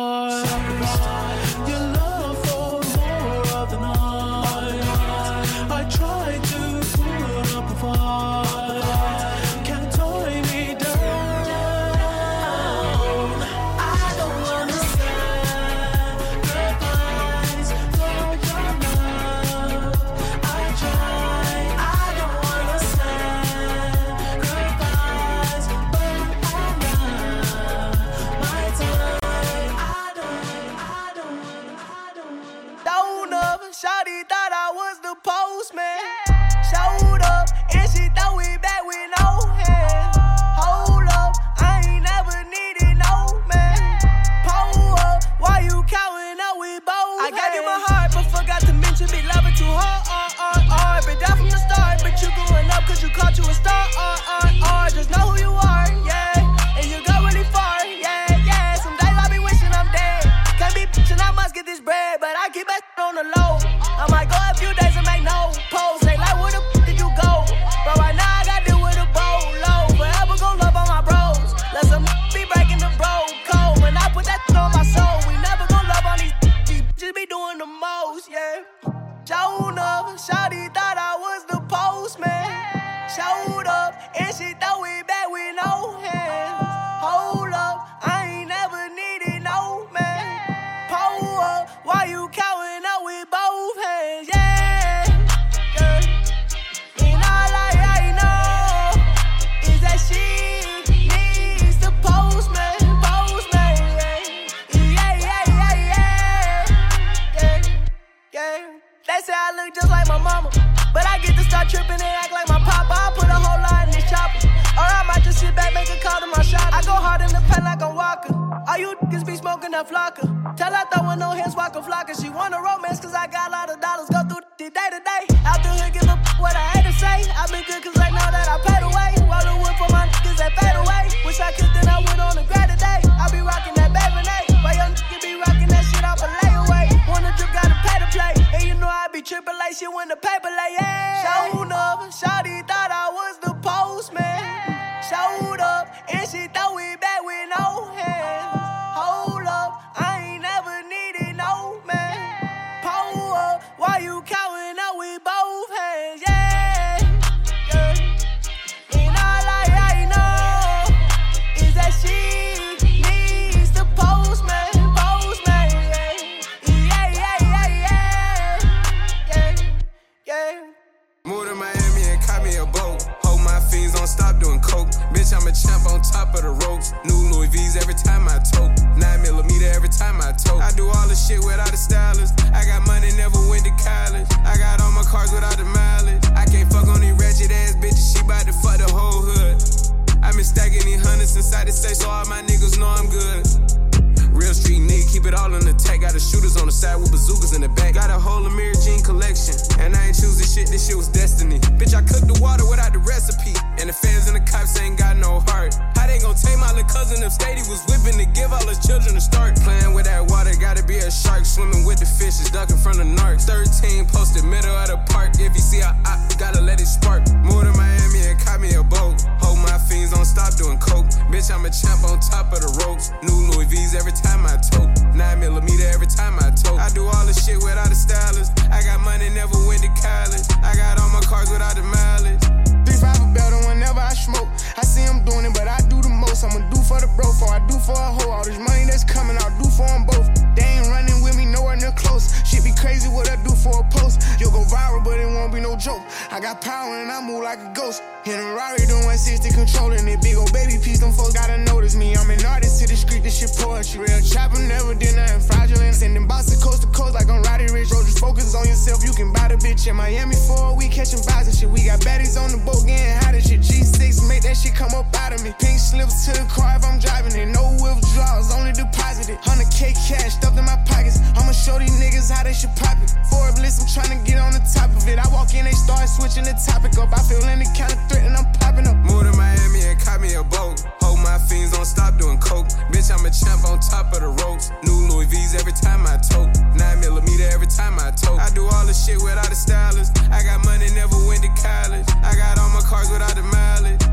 I 246.36 246.38
got 246.38 246.60
power 246.60 247.00
and 247.00 247.10
I 247.10 247.22
move 247.22 247.42
like 247.42 247.60
a 247.60 247.72
ghost. 247.72 248.02
In 248.26 248.36
a 248.36 248.52
Rari 248.52 248.84
doing 248.84 249.08
160 249.08 249.56
controlling 249.56 250.04
it. 250.04 250.20
Big 250.20 250.36
old 250.36 250.52
baby 250.52 250.76
piece, 250.76 251.00
them 251.00 251.08
folks 251.08 251.32
gotta 251.32 251.56
notice 251.64 251.96
me. 251.96 252.12
I'm 252.12 252.28
an 252.28 252.44
artist 252.44 252.82
to 252.82 252.86
the 252.86 252.92
street, 252.92 253.22
this 253.24 253.40
shit 253.40 253.56
poetry. 253.56 254.04
Real 254.04 254.20
chopper 254.20 254.60
never 254.60 254.92
did 254.92 255.16
nothing 255.16 255.40
fraudulent. 255.40 255.94
Sending 255.96 256.28
boxes 256.28 256.60
coast 256.62 256.84
to 256.84 256.88
coast 256.92 257.14
like 257.14 257.32
I'm 257.32 257.40
Roddy 257.40 257.72
Ricch. 257.72 257.88
Bro, 257.88 258.04
just 258.04 258.20
focus 258.20 258.52
on 258.52 258.68
yourself, 258.68 259.00
you 259.00 259.16
can 259.16 259.32
buy 259.32 259.48
the 259.48 259.56
bitch 259.56 259.88
in 259.88 259.96
Miami 259.96 260.36
for 260.44 260.60
a 260.60 260.74
week, 260.76 260.92
catching 260.92 261.24
vibes 261.24 261.48
and 261.48 261.56
shit. 261.56 261.70
We 261.72 261.88
got 261.88 262.04
baddies 262.04 262.36
on 262.36 262.52
the 262.52 262.60
boat 262.68 262.84
getting 262.84 263.16
hot 263.24 263.32
and 263.32 263.40
shit. 263.40 263.64
G6, 263.64 264.28
make 264.28 264.42
that 264.44 264.60
shit 264.60 264.76
come 264.76 264.92
up 264.92 265.08
out 265.16 265.32
of 265.32 265.40
me. 265.40 265.56
Pink 265.56 265.80
slips 265.80 266.28
to 266.28 266.36
the 266.36 266.44
car 266.52 266.76
if 266.76 266.84
I'm 266.84 267.00
driving 267.00 267.32
it. 267.32 267.48
No 267.48 267.64
withdrawals, 267.80 268.52
only 268.52 268.76
deposited. 268.76 269.40
100k 269.40 269.96
cash 270.04 270.36
stuffed 270.36 270.58
in 270.60 270.68
my 270.68 270.76
pockets. 270.84 271.16
I'ma 271.32 271.56
show 271.56 271.80
these 271.80 271.96
niggas 271.96 272.28
how 272.28 272.44
they 272.44 272.52
should 272.52 272.76
pop 272.76 273.00
it. 273.00 273.08
For 273.32 273.40
a 273.48 273.56
bliss, 273.56 273.80
I'm 273.80 273.88
trying 273.88 274.12
to 274.12 274.20
get 274.28 274.36
on 274.36 274.52
the 274.52 274.60
top 274.68 274.92
of 274.92 275.00
it. 275.08 275.16
I 275.16 275.24
walk 275.32 275.56
in, 275.56 275.64
they 275.64 275.72
start 275.72 276.04
switching 276.10 276.25
the 276.34 276.58
topic 276.58 276.98
up. 276.98 277.12
I 277.14 277.22
feel 277.22 277.42
any 277.44 277.66
kind 277.76 277.92
of 277.92 277.98
threat 278.10 278.24
and 278.26 278.36
I'm 278.36 278.50
popping 278.58 278.86
up. 278.86 278.96
Moved 278.96 279.30
to 279.30 279.34
Miami 279.38 279.86
and 279.86 280.00
caught 280.00 280.20
me 280.20 280.34
a 280.34 280.42
boat. 280.42 280.82
Hold 281.00 281.20
my 281.20 281.38
fiends, 281.38 281.72
don't 281.72 281.84
stop 281.84 282.18
doing 282.18 282.38
coke. 282.38 282.66
Bitch, 282.90 283.14
I'm 283.14 283.24
a 283.24 283.30
champ 283.30 283.62
on 283.64 283.78
top 283.78 284.12
of 284.12 284.20
the 284.20 284.30
ropes. 284.42 284.72
New 284.82 285.06
Louis 285.06 285.26
V's 285.26 285.54
every 285.54 285.72
time 285.72 286.06
I 286.06 286.18
tote. 286.18 286.50
Nine 286.74 287.00
millimeter 287.00 287.46
every 287.52 287.68
time 287.68 287.98
I 287.98 288.10
tote. 288.10 288.40
I 288.40 288.50
do 288.50 288.66
all 288.66 288.84
the 288.86 288.94
shit 288.94 289.22
without 289.22 289.50
a 289.50 289.54
stylist. 289.54 290.18
I 290.30 290.42
got 290.42 290.64
money, 290.64 290.90
never 290.94 291.16
went 291.26 291.42
to 291.42 291.52
college. 291.54 292.06
I 292.26 292.34
got 292.34 292.58
all 292.58 292.70
my 292.70 292.82
cars 292.82 293.10
without 293.10 293.34
the 293.36 293.42
mileage. 293.42 294.05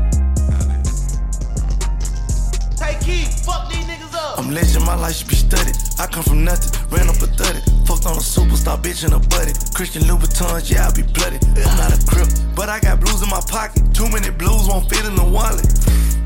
Take 2.84 3.32
fuck 3.44 3.70
these 3.70 3.84
niggas 3.84 4.14
up. 4.14 4.38
I'm 4.38 4.50
legend, 4.50 4.84
my 4.84 4.94
life 4.94 5.16
should 5.16 5.28
be 5.28 5.36
studied. 5.36 5.76
I 5.98 6.06
come 6.06 6.22
from 6.22 6.44
nothing, 6.44 6.72
ran 6.90 7.08
up 7.08 7.16
a 7.16 7.28
30. 7.28 7.86
Fucked 7.86 8.06
on 8.06 8.16
a 8.16 8.24
superstar 8.24 8.76
bitch 8.76 9.04
and 9.04 9.14
a 9.14 9.20
buddy. 9.32 9.52
Christian 9.72 10.02
Louboutins, 10.02 10.70
yeah, 10.70 10.88
I 10.88 10.92
be 10.92 11.02
bloody. 11.02 11.38
I'm 11.64 11.76
not 11.80 11.92
a 11.92 12.00
crip, 12.04 12.28
but 12.54 12.68
I 12.68 12.80
got 12.80 13.00
blues 13.00 13.22
in 13.22 13.28
my 13.28 13.40
pocket. 13.48 13.82
Too 13.94 14.08
many 14.08 14.30
blues 14.30 14.68
won't 14.68 14.88
fit 14.88 15.04
in 15.04 15.14
the 15.14 15.24
wallet. 15.24 15.64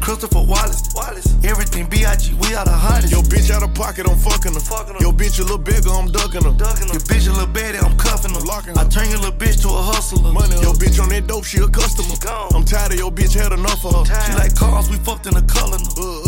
Christopher 0.01 0.41
Wallace, 0.41 0.95
Wallace. 0.95 1.29
Everything 1.45 1.87
B.I.G. 1.87 2.35
We 2.41 2.55
are 2.55 2.65
the 2.65 2.73
hottest. 2.73 3.13
Yo, 3.13 3.21
bitch 3.21 3.51
out 3.51 3.63
of 3.63 3.75
pocket, 3.75 4.09
I'm 4.09 4.17
fucking 4.17 4.55
her. 4.55 4.63
Yo, 5.03 5.13
bitch 5.13 5.39
a 5.39 5.43
little 5.43 5.59
bigger, 5.59 5.91
I'm 5.91 6.09
ducking 6.09 6.43
her. 6.43 6.55
Your 6.55 7.03
bitch 7.05 7.29
a 7.29 7.33
little 7.35 7.51
baddie, 7.51 7.83
I'm 7.83 7.97
cuffing 7.99 8.33
her. 8.33 8.43
I 8.43 8.85
turn 8.89 9.11
your 9.11 9.19
little 9.19 9.37
bitch 9.37 9.63
to 9.63 9.69
a 9.69 9.83
hustler. 9.83 10.33
Money, 10.33 10.57
yo, 10.63 10.73
bitch 10.73 11.03
on 11.03 11.11
that 11.11 11.27
dope, 11.27 11.45
she 11.45 11.59
a 11.59 11.69
customer. 11.69 12.17
I'm 12.55 12.65
tired 12.65 12.93
of 12.93 12.99
your 12.99 13.13
bitch, 13.13 13.35
had 13.35 13.53
enough 13.53 13.85
of 13.85 14.09
her. 14.09 14.27
She 14.27 14.33
like 14.33 14.55
cars, 14.57 14.89
we 14.89 14.97
fucked 14.97 15.27
in 15.27 15.35
the 15.35 15.43
color. 15.43 15.77
Uh, 15.77 16.23
uh. 16.25 16.28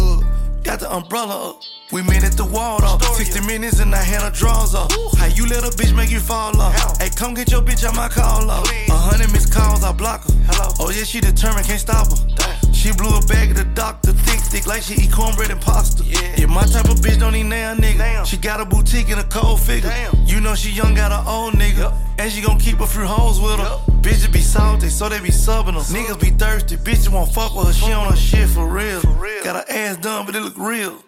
Got 0.63 0.81
the 0.81 0.93
umbrella 0.93 1.51
up. 1.51 1.63
We 1.91 2.03
made 2.03 2.23
it 2.23 2.37
the 2.37 2.45
wall 2.45 2.85
off. 2.85 3.03
60 3.03 3.47
minutes 3.47 3.81
and 3.81 3.95
I 3.95 4.03
had 4.03 4.23
her 4.23 4.31
drawers 4.31 4.75
off. 4.75 4.93
How 5.19 5.27
you 5.27 5.47
let 5.47 5.65
a 5.65 5.71
bitch 5.77 5.95
make 5.97 6.11
you 6.11 6.21
fall 6.21 6.61
off? 6.61 7.01
Hey, 7.01 7.11
come 7.11 7.35
get 7.35 7.51
your 7.51 7.63
bitch 7.63 7.85
out 7.85 7.97
my 7.97 8.09
call 8.09 8.51
off. 8.51 8.71
A 8.89 8.93
hundred 8.93 9.33
missed 9.33 9.53
calls, 9.53 9.83
I 9.83 9.93
block 9.93 10.25
her. 10.25 10.33
Hello. 10.47 10.75
Oh 10.79 10.91
yeah, 10.91 11.05
she 11.05 11.21
determined, 11.21 11.67
can't 11.67 11.81
stop 11.81 12.07
her. 12.07 12.50
She 12.73 12.93
blew 12.93 13.17
a 13.17 13.21
bag 13.27 13.51
at 13.51 13.57
the 13.57 13.65
doctor, 13.75 14.13
thick, 14.13 14.41
thick, 14.41 14.67
like 14.67 14.83
she 14.83 14.95
eat 14.95 15.13
cornbread 15.13 15.51
and 15.51 15.61
pasta. 15.61 16.05
Yeah, 16.05 16.35
yeah 16.37 16.47
my 16.47 16.63
type 16.65 16.87
of 16.87 16.97
bitch 17.01 17.19
don't 17.19 17.35
eat 17.35 17.45
now, 17.45 17.75
nigga. 17.75 18.25
She 18.25 18.37
got 18.37 18.61
a 18.61 18.65
boutique 18.65 19.11
and 19.11 19.21
a 19.21 19.25
cold 19.25 19.61
figure. 19.61 19.93
You 20.25 20.41
know 20.41 20.55
she 20.55 20.71
young, 20.71 20.95
got 20.95 21.13
her 21.13 21.31
own 21.31 21.53
nigga. 21.53 21.95
And 22.19 22.31
she 22.31 22.43
gon' 22.43 22.59
keep 22.59 22.81
a 22.81 22.87
few 22.87 23.05
hoes 23.05 23.41
with 23.41 23.59
her. 23.59 23.81
Bitches 24.03 24.33
be 24.33 24.41
salty, 24.41 24.89
so 24.89 25.09
they 25.09 25.21
be 25.21 25.29
subbing 25.29 25.75
her. 25.75 25.81
Niggas 25.81 26.21
be 26.21 26.31
thirsty, 26.31 26.77
bitches 26.77 27.09
won't 27.11 27.33
fuck 27.33 27.55
with 27.55 27.67
her. 27.67 27.73
She 27.73 27.93
on 27.93 28.11
her 28.11 28.17
shit 28.17 28.49
for 28.49 28.67
real. 28.67 29.01
Got 29.45 29.57
her 29.57 29.65
ass 29.69 29.97
done, 29.97 30.27
but 30.27 30.35
it 30.35 30.41
look 30.41 30.59
real. 30.59 31.03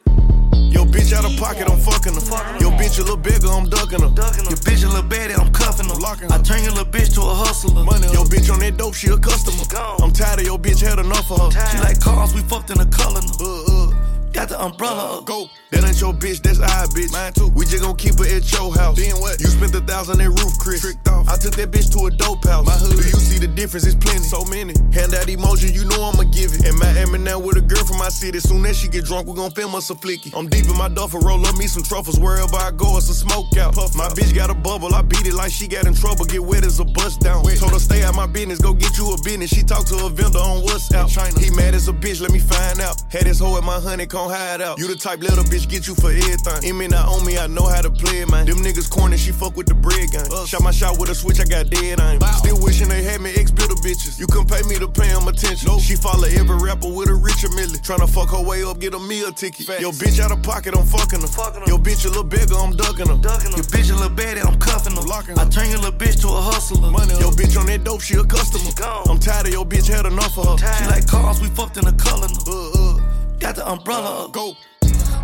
Yo, 0.70 0.84
bitch 0.84 1.12
out 1.12 1.24
of 1.24 1.36
pocket, 1.38 1.68
I'm 1.68 1.78
fucking 1.78 2.14
her. 2.14 2.58
Yo, 2.60 2.70
bitch 2.70 2.98
a 2.98 3.02
little 3.02 3.16
bigger, 3.16 3.48
I'm 3.48 3.68
ducking 3.68 4.00
her. 4.00 4.12
Your 4.12 4.60
bitch 4.60 4.84
a 4.84 4.88
little 4.88 5.02
baddie, 5.02 5.38
I'm 5.38 5.50
cuffing 5.52 5.88
her. 5.88 5.98
I 6.30 6.38
turn 6.42 6.62
your 6.62 6.72
little 6.72 6.92
bitch 6.92 7.14
to 7.14 7.20
a 7.22 7.34
hustler. 7.34 7.84
Money, 7.84 8.06
yo, 8.12 8.24
bitch 8.24 8.52
on 8.52 8.60
that 8.60 8.76
dope, 8.76 8.94
she 8.94 9.08
a 9.08 9.16
customer. 9.16 9.64
I'm 10.02 10.12
tired 10.12 10.40
of 10.40 10.46
your 10.46 10.58
bitch, 10.58 10.80
had 10.80 10.98
enough 10.98 11.30
of 11.30 11.52
her. 11.52 11.68
She 11.70 11.78
like 11.78 12.00
cars, 12.00 12.34
we 12.34 12.40
fucked 12.42 12.70
in 12.70 12.78
the 12.78 12.86
color. 12.86 13.20
Uh, 13.40 13.90
uh. 13.90 14.12
Got 14.32 14.48
the 14.48 14.62
umbrella 14.62 15.18
up. 15.18 15.26
Go. 15.26 15.50
That 15.72 15.88
ain't 15.88 16.00
your 16.00 16.12
bitch, 16.12 16.42
that's 16.42 16.60
our 16.60 16.86
bitch. 16.92 17.10
Mine 17.12 17.32
too. 17.32 17.48
We 17.56 17.64
just 17.64 17.82
gon' 17.82 17.96
keep 17.96 18.18
her 18.20 18.28
at 18.28 18.44
your 18.52 18.74
house. 18.76 19.00
Then 19.00 19.16
what? 19.16 19.40
You 19.40 19.48
spent 19.48 19.74
a 19.74 19.80
thousand 19.80 20.20
at 20.20 20.28
roof, 20.28 20.52
Chris. 20.60 20.82
Tricked 20.84 21.08
off. 21.08 21.28
I 21.28 21.36
took 21.40 21.56
that 21.56 21.70
bitch 21.72 21.88
to 21.96 22.06
a 22.06 22.10
dope 22.10 22.44
house. 22.44 22.66
My 22.66 22.76
hood. 22.76 22.92
Do 22.92 23.00
you 23.00 23.16
see 23.16 23.38
the 23.40 23.48
difference? 23.48 23.86
It's 23.86 23.96
plenty. 23.96 24.20
So 24.20 24.44
many. 24.52 24.76
Hand 24.92 25.14
out 25.16 25.28
emotion, 25.28 25.72
you 25.72 25.88
know 25.88 26.12
I'ma 26.12 26.28
give 26.28 26.52
it. 26.52 26.68
And 26.68 26.76
In 26.76 26.78
Miami 26.78 27.18
now 27.18 27.38
with 27.38 27.56
a 27.56 27.64
girl 27.64 27.84
from 27.84 27.96
my 27.96 28.10
city. 28.10 28.38
Soon 28.38 28.66
as 28.66 28.76
she 28.78 28.88
get 28.88 29.04
drunk, 29.06 29.26
we 29.26 29.34
gon' 29.34 29.50
film 29.50 29.74
us 29.74 29.88
a 29.88 29.94
flicky. 29.94 30.28
I'm 30.36 30.46
deep 30.46 30.68
in 30.68 30.76
my 30.76 30.88
duffel, 30.88 31.20
roll 31.20 31.40
up 31.46 31.56
me 31.56 31.66
some 31.66 31.82
truffles. 31.82 32.20
Wherever 32.20 32.56
I 32.56 32.70
go, 32.70 32.96
it's 32.98 33.08
a 33.08 33.14
smoke 33.14 33.56
out. 33.56 33.74
Puff 33.74 33.96
my 33.96 34.04
out. 34.04 34.16
bitch 34.16 34.34
got 34.34 34.50
a 34.50 34.54
bubble. 34.54 34.94
I 34.94 35.00
beat 35.00 35.26
it 35.26 35.34
like 35.34 35.52
she 35.52 35.66
got 35.68 35.86
in 35.86 35.94
trouble. 35.94 36.26
Get 36.26 36.44
wet 36.44 36.64
as 36.64 36.80
a 36.80 36.84
bust 36.84 37.20
down. 37.20 37.44
Wet. 37.44 37.56
Told 37.56 37.72
her 37.72 37.78
stay 37.78 38.02
out 38.04 38.14
my 38.14 38.26
business, 38.26 38.58
go 38.58 38.74
get 38.74 38.98
you 38.98 39.08
a 39.12 39.16
business. 39.22 39.48
She 39.48 39.62
talked 39.62 39.88
to 39.88 40.04
a 40.04 40.10
vendor 40.10 40.38
on 40.38 40.62
WhatsApp. 40.62 41.08
China. 41.08 41.40
He 41.40 41.50
mad 41.50 41.74
as 41.74 41.88
a 41.88 41.92
bitch, 41.92 42.20
let 42.20 42.30
me 42.30 42.40
find 42.40 42.80
out. 42.80 43.00
Had 43.10 43.24
this 43.24 43.40
hoe 43.40 43.56
at 43.56 43.64
my 43.64 43.80
honeycomb 43.80 44.28
hide 44.30 44.60
out. 44.60 44.78
You 44.78 44.86
the 44.86 44.96
type 44.96 45.20
little 45.20 45.44
bitch 45.44 45.61
bitch 45.62 45.70
get 45.70 45.86
you 45.86 45.94
for 45.94 46.10
everything. 46.10 46.68
It 46.68 46.72
may 46.74 46.88
not 46.88 47.08
own 47.08 47.24
me, 47.24 47.38
I 47.38 47.46
know 47.46 47.66
how 47.66 47.80
to 47.80 47.90
play 47.90 48.22
it, 48.22 48.30
man. 48.30 48.46
Them 48.46 48.58
niggas 48.58 48.90
corny, 48.90 49.16
she 49.16 49.32
fuck 49.32 49.56
with 49.56 49.66
the 49.66 49.74
bread 49.74 50.10
gang. 50.10 50.26
Shot 50.46 50.62
my 50.62 50.70
shot 50.70 50.98
with 50.98 51.10
a 51.10 51.14
switch, 51.14 51.40
I 51.40 51.44
got 51.44 51.70
dead 51.70 52.00
aim. 52.00 52.20
Still 52.38 52.60
wishing 52.60 52.88
they 52.88 53.02
had 53.02 53.20
me 53.20 53.30
ex 53.34 53.50
builder 53.50 53.74
bitches. 53.74 54.18
You 54.18 54.26
couldn't 54.26 54.48
pay 54.48 54.62
me 54.68 54.76
to 54.78 54.88
pay 54.88 55.08
them 55.08 55.28
attention. 55.28 55.68
Nope. 55.68 55.80
She 55.80 55.96
follow 55.96 56.26
every 56.26 56.56
rapper 56.56 56.88
with 56.88 57.08
a 57.08 57.14
richer 57.14 57.48
milli. 57.48 57.78
Tryna 57.82 58.08
fuck 58.08 58.30
her 58.30 58.42
way 58.42 58.64
up, 58.64 58.80
get 58.80 58.94
a 58.94 58.98
meal 58.98 59.32
ticket. 59.32 59.68
Yo, 59.80 59.90
bitch 59.92 60.20
out 60.20 60.32
of 60.32 60.42
pocket, 60.42 60.74
I'm 60.76 60.86
fucking 60.86 61.20
her. 61.20 61.66
Yo, 61.66 61.78
bitch 61.78 62.04
a 62.04 62.08
little 62.08 62.24
bigger, 62.24 62.56
I'm 62.56 62.72
ducking 62.72 63.06
her. 63.06 63.18
Your 63.54 63.66
bitch 63.70 63.90
a 63.90 63.94
little 63.94 64.16
baddie, 64.16 64.44
I'm 64.44 64.58
cuffing 64.58 64.96
her. 64.96 65.02
I 65.02 65.48
turn 65.48 65.70
your 65.70 65.78
little 65.78 65.98
bitch 65.98 66.20
to 66.22 66.28
a 66.28 66.40
hustler. 66.40 66.90
Yo, 67.20 67.30
bitch 67.30 67.58
on 67.58 67.66
that 67.66 67.84
dope, 67.84 68.00
she 68.00 68.16
a 68.16 68.24
customer. 68.24 68.70
I'm 69.08 69.18
tired 69.18 69.46
of 69.46 69.52
your 69.52 69.64
bitch, 69.64 69.88
had 69.88 70.06
enough 70.06 70.38
of 70.38 70.60
her. 70.60 70.76
She 70.78 70.84
like 70.86 71.06
cars, 71.06 71.40
we 71.40 71.48
fucked 71.48 71.76
in 71.76 71.84
the 71.84 71.92
color. 71.92 72.28
Uh, 72.46 72.70
uh, 72.74 73.38
got 73.38 73.56
the 73.56 73.68
umbrella 73.68 74.24
up. 74.24 74.32
Go. 74.32 74.56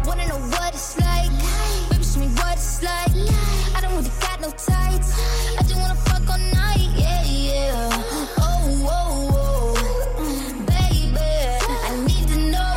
Wanna 0.09 0.27
know 0.27 0.38
what 0.38 0.73
it's 0.73 0.99
like? 0.99 1.31
Baby, 1.91 2.03
show 2.03 2.21
me 2.21 2.29
what 2.29 2.55
it's 2.55 2.83
like. 2.83 3.12
I 3.77 3.81
don't 3.83 3.95
really 3.95 4.11
got 4.23 4.41
no 4.41 4.49
tights. 4.53 5.12
I 5.59 5.62
just 5.62 5.77
wanna 5.77 5.95
fuck 5.97 6.27
all 6.31 6.38
night, 6.38 6.88
yeah, 6.97 7.25
yeah. 7.25 7.91
Oh, 8.38 8.88
oh, 8.88 9.31
oh. 9.37 10.25
Baby, 10.65 11.21
I 11.21 12.05
need 12.07 12.27
to 12.29 12.38
know. 12.53 12.75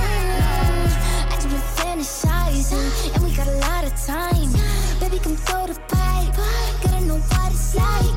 Mm, 0.00 0.88
I 1.30 1.34
just 1.34 1.48
been 1.50 1.60
fantasizing, 1.76 3.14
and 3.14 3.22
we 3.22 3.30
got 3.36 3.48
a 3.48 3.58
lot 3.68 3.84
of 3.84 3.94
time. 4.06 4.50
Baby, 4.98 5.18
come 5.18 5.36
throw 5.36 5.66
the 5.66 5.78
pipe. 5.88 6.34
Gotta 6.82 7.04
know 7.04 7.18
what 7.18 7.52
it's 7.52 7.74
like, 7.76 8.15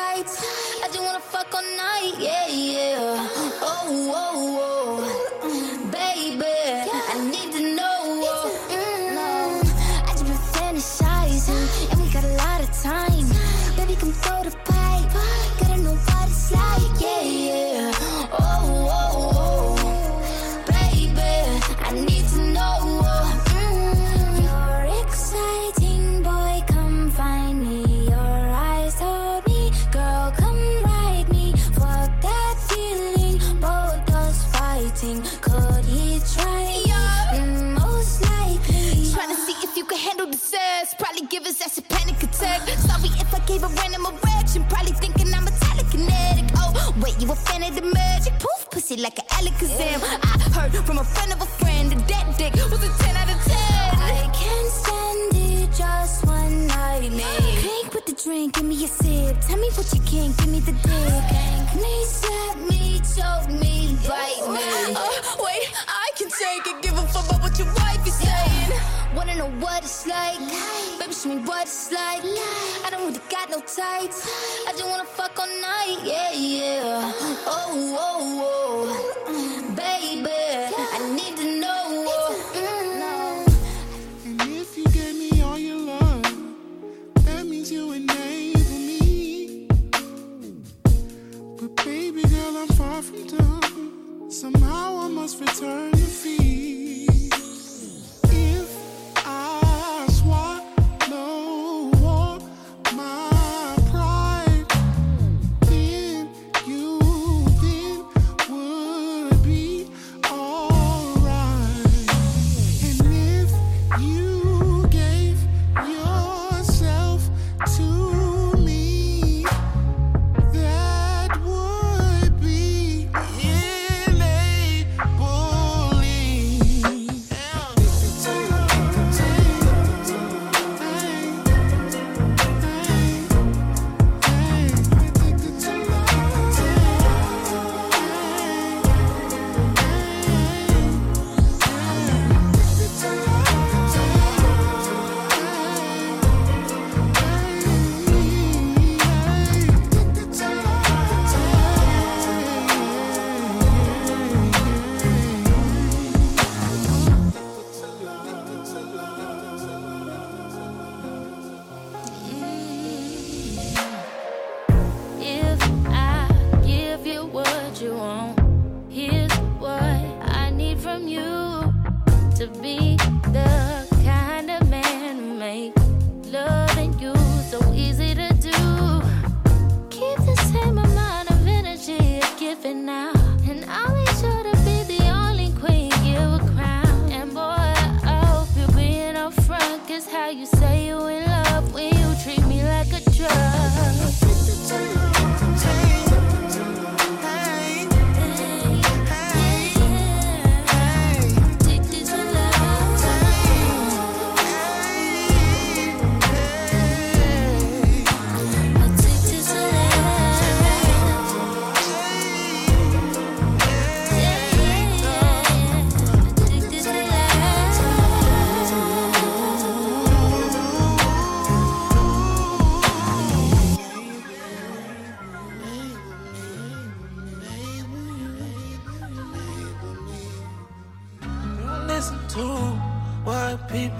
I 0.00 0.22
just 0.92 1.00
wanna 1.00 1.20
fuck 1.20 1.52
all 1.54 1.62
night, 1.62 2.14
yeah. 2.18 2.57
You 47.28 47.32
a 47.32 47.36
fan 47.36 47.62
of 47.62 47.74
the 47.74 47.82
magic? 47.82 48.32
Poof, 48.38 48.70
pussy 48.70 48.96
like 48.96 49.18
an 49.18 49.24
Alakazam. 49.36 50.00
I 50.22 50.68
heard 50.68 50.84
from 50.86 50.98
a 50.98 51.04
friend 51.04 51.32
of 51.32 51.42
a 51.42 51.46
friend 51.46 51.92
that 51.92 52.08
that 52.08 52.38
dick 52.38 52.54
was 52.54 52.82
a 52.82 53.04
10 53.04 53.16
out 53.16 53.28
of 53.28 53.44
10. 53.44 53.56
I 53.56 54.30
can't 54.32 54.70
stand 54.80 55.32
it, 55.34 55.68
just 55.76 56.26
one 56.26 56.66
night, 56.66 57.12
man. 57.12 57.40
Crank 57.62 57.94
with 57.94 58.06
the 58.06 58.14
drink, 58.22 58.54
give 58.54 58.64
me 58.64 58.84
a 58.84 58.88
sip. 58.88 59.40
Tell 59.40 59.58
me 59.58 59.68
what 59.74 59.92
you 59.94 60.00
can, 60.02 60.32
give 60.38 60.48
me 60.48 60.60
the 60.60 60.72
dick. 60.72 61.82
Me, 61.82 62.04
slap 62.04 62.56
me, 62.70 63.00
choke 63.14 63.50
me, 63.60 63.96
bite 64.08 64.46
me. 64.54 64.94
Uh, 64.96 65.36
wait, 65.44 65.68
I 65.86 66.10
can 66.16 66.28
take 66.28 66.66
it. 66.66 66.87
Know 69.38 69.50
what 69.60 69.84
it's 69.84 70.04
like? 70.06 70.38
Baby, 70.98 71.12
show 71.12 71.28
me 71.28 71.36
what 71.42 71.62
it's 71.62 71.92
like. 71.92 72.22
I 72.84 72.88
don't 72.90 73.06
really 73.06 73.20
got 73.30 73.48
no 73.50 73.60
tights. 73.60 74.18
I 74.66 74.72
just 74.72 74.84
wanna 74.84 75.04
fuck 75.04 75.38
all 75.38 75.46
night, 75.46 75.98
yeah, 76.02 76.32
yeah. 76.32 77.12
Oh, 77.46 77.96
oh, 78.06 78.24
oh. 78.48 79.74
Baby, 79.76 80.30
I 80.94 81.14
need 81.14 81.36
to 81.36 81.60
know. 81.60 81.84
And 84.26 84.40
if 84.60 84.76
you 84.76 84.86
gave 84.86 85.14
me 85.14 85.40
all 85.42 85.58
your 85.58 85.78
love, 85.78 86.22
that 87.26 87.46
means 87.46 87.70
you 87.70 87.92
enable 87.92 88.78
me. 88.88 89.68
But 91.58 91.76
baby 91.84 92.22
girl, 92.22 92.56
I'm 92.62 92.68
far 92.68 93.02
from 93.02 93.26
done. 93.26 94.30
Somehow 94.30 94.98
I 95.04 95.08
must 95.08 95.40
return 95.40 95.92
the 95.92 95.98
fee. 95.98 96.37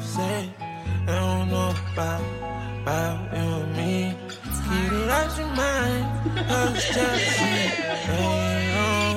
Say. 0.00 0.50
I 1.06 1.06
don't 1.06 1.50
know 1.50 1.74
about, 1.92 2.22
about 2.82 3.32
you 3.32 3.38
and 3.38 3.76
me. 3.76 4.14
Keep 4.68 4.92
it 4.92 5.10
out 5.10 5.38
your 5.38 5.48
mind, 5.48 6.06
cause 6.48 6.74
it's 6.74 6.94
jealousy. 6.94 9.07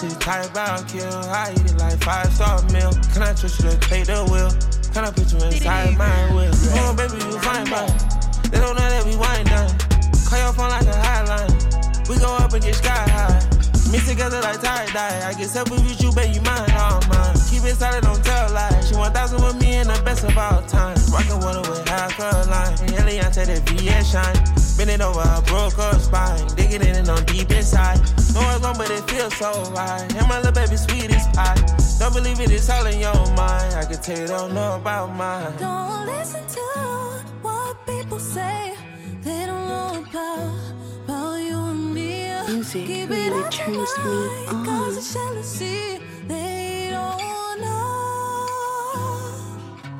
His 0.00 0.14
pussy 0.14 0.20
type, 0.20 0.56
I'll 0.56 0.84
kill. 0.84 1.08
I 1.08 1.52
eat 1.52 1.72
it 1.72 1.76
like 1.78 1.98
five 2.04 2.32
star 2.32 2.62
meal. 2.70 2.92
Can 3.12 3.22
I 3.22 3.32
trust 3.34 3.62
you 3.62 3.70
to 3.70 3.76
take 3.80 4.06
the 4.06 4.24
wheel? 4.30 4.50
Can 4.92 5.04
I 5.04 5.10
put 5.10 5.32
you 5.32 5.44
inside 5.44 5.96
my 5.96 6.32
will? 6.32 6.52
Oh, 6.54 6.94
baby, 6.96 7.16
you 7.24 7.38
fine, 7.40 7.68
but 7.68 7.88
they 8.50 8.60
don't 8.60 8.76
know 8.76 8.88
that 8.88 9.04
we 9.04 9.16
wind 9.16 9.48
down. 9.48 9.68
Call 10.24 10.38
your 10.38 10.52
phone 10.52 10.70
like 10.70 10.86
a 10.86 10.92
hotline. 10.92 12.08
We 12.08 12.16
go 12.18 12.32
up 12.36 12.52
and 12.52 12.62
get 12.62 12.76
sky 12.76 13.08
high. 13.10 13.47
Mix 13.90 14.06
together 14.06 14.40
like 14.42 14.60
tie 14.60 14.86
dye. 14.92 15.28
I 15.28 15.32
get 15.32 15.48
selfish 15.48 15.80
with 15.80 16.02
you, 16.02 16.12
baby, 16.12 16.34
you 16.34 16.42
mine, 16.42 16.70
all 16.72 17.00
mine. 17.08 17.34
Keep 17.48 17.64
it 17.64 17.76
solid, 17.76 18.02
don't 18.02 18.22
tell 18.22 18.52
lies. 18.52 18.88
She 18.88 18.94
1000 18.94 19.42
with 19.42 19.60
me 19.60 19.76
and 19.76 19.88
the 19.88 20.00
best 20.04 20.24
of 20.24 20.36
all 20.36 20.62
time. 20.62 20.96
Rockin' 21.10 21.40
water 21.40 21.64
with 21.68 21.88
half 21.88 22.18
a 22.18 22.48
line. 22.50 22.76
Eliantte, 23.00 23.46
that 23.46 23.68
VS 23.68 24.12
shine. 24.12 24.36
Bend 24.76 24.90
it 24.90 25.00
over, 25.00 25.20
I 25.20 25.40
broke 25.46 25.74
her 25.74 25.98
spine. 25.98 26.46
Digging 26.54 26.82
in 26.82 26.96
and 26.96 27.08
on 27.08 27.24
deep 27.24 27.50
inside. 27.50 27.98
No 28.34 28.44
it's 28.52 28.62
long, 28.62 28.76
but 28.76 28.90
it 28.90 29.08
feels 29.10 29.34
so 29.36 29.50
right. 29.72 30.06
And 30.14 30.28
my 30.28 30.38
little 30.38 30.52
baby 30.52 30.76
sweet 30.76 31.10
as 31.10 31.26
pie. 31.34 31.56
Don't 31.98 32.12
believe 32.12 32.40
it, 32.40 32.50
it's 32.50 32.68
all 32.68 32.86
in 32.86 33.00
your 33.00 33.14
mind. 33.34 33.74
I 33.74 33.84
can 33.88 34.00
tell 34.02 34.18
you 34.18 34.26
don't 34.26 34.54
know 34.54 34.76
about 34.76 35.16
mine. 35.16 35.52
Don't 35.58 36.06
listen 36.06 36.46
to 36.46 36.60
what 37.42 37.86
people 37.86 38.18
say. 38.18 38.74
They 39.22 39.46
don't 39.46 39.66
know 39.66 40.04
about, 40.08 40.52
me. 40.52 40.57
Music 42.74 42.86
Keep 42.86 43.08
really 43.08 43.48
turns 43.48 43.98
me 44.04 44.46
on. 44.48 44.92
it's 44.92 45.14
jealousy. 45.14 46.00
They 46.26 46.88
don't 46.90 47.60
know. 47.62 48.44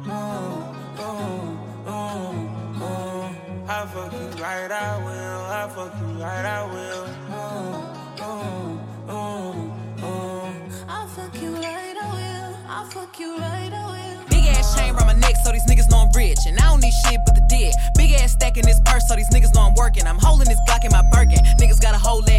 Oh, 0.05 0.77
oh, 0.99 1.59
oh, 1.87 2.83
oh. 2.83 3.65
I 3.67 3.87
fuck 3.87 4.13
you 4.13 4.43
right, 4.43 4.71
I 4.71 4.99
will. 4.99 5.41
I 5.49 5.69
fuck 5.75 5.99
you 5.99 6.23
right, 6.23 6.45
I 6.45 6.65
will. 6.67 7.07
Oh, 7.31 8.17
oh, 8.21 8.81
oh, 9.09 9.75
oh. 10.03 10.55
I'll 10.91 11.09
fuck 11.09 11.41
you 11.41 11.55
right, 11.55 11.97
I 11.97 12.13
will. 12.13 12.57
I'll 12.69 12.85
fuck 12.85 13.19
you 13.19 13.39
right, 13.39 13.73
I 13.73 13.87
will. 13.87 14.29
Big 14.29 14.45
ass 14.45 14.77
chain 14.77 14.95
around 14.95 15.07
my 15.07 15.15
neck 15.15 15.37
so 15.43 15.53
these 15.53 15.65
niggas 15.65 15.91
know 15.91 16.01
I'm 16.01 16.13
rich. 16.15 16.41
And 16.47 16.59
I 16.59 16.69
don't 16.69 16.81
need 16.81 16.93
shit 17.07 17.19
but 17.25 17.35
the 17.35 17.47
dick. 17.49 17.73
Big 17.97 18.13
ass 18.13 18.33
stack 18.33 18.59
in 18.59 18.67
this 18.67 18.81
purse 18.85 19.09
so 19.09 19.17
these 19.17 19.31
niggas 19.31 19.55
know 19.55 19.63
I'm 19.63 19.75
working. 19.75 20.07
I'm 20.07 20.19
holding 20.19 20.49
this 20.49 20.61
Glock 20.69 20.85
in 20.85 20.93
my 20.93 21.03
Birkin. 21.11 21.43
Niggas 21.57 21.81
got 21.81 21.95
a 21.95 21.99
whole 21.99 22.21
that 22.23 22.38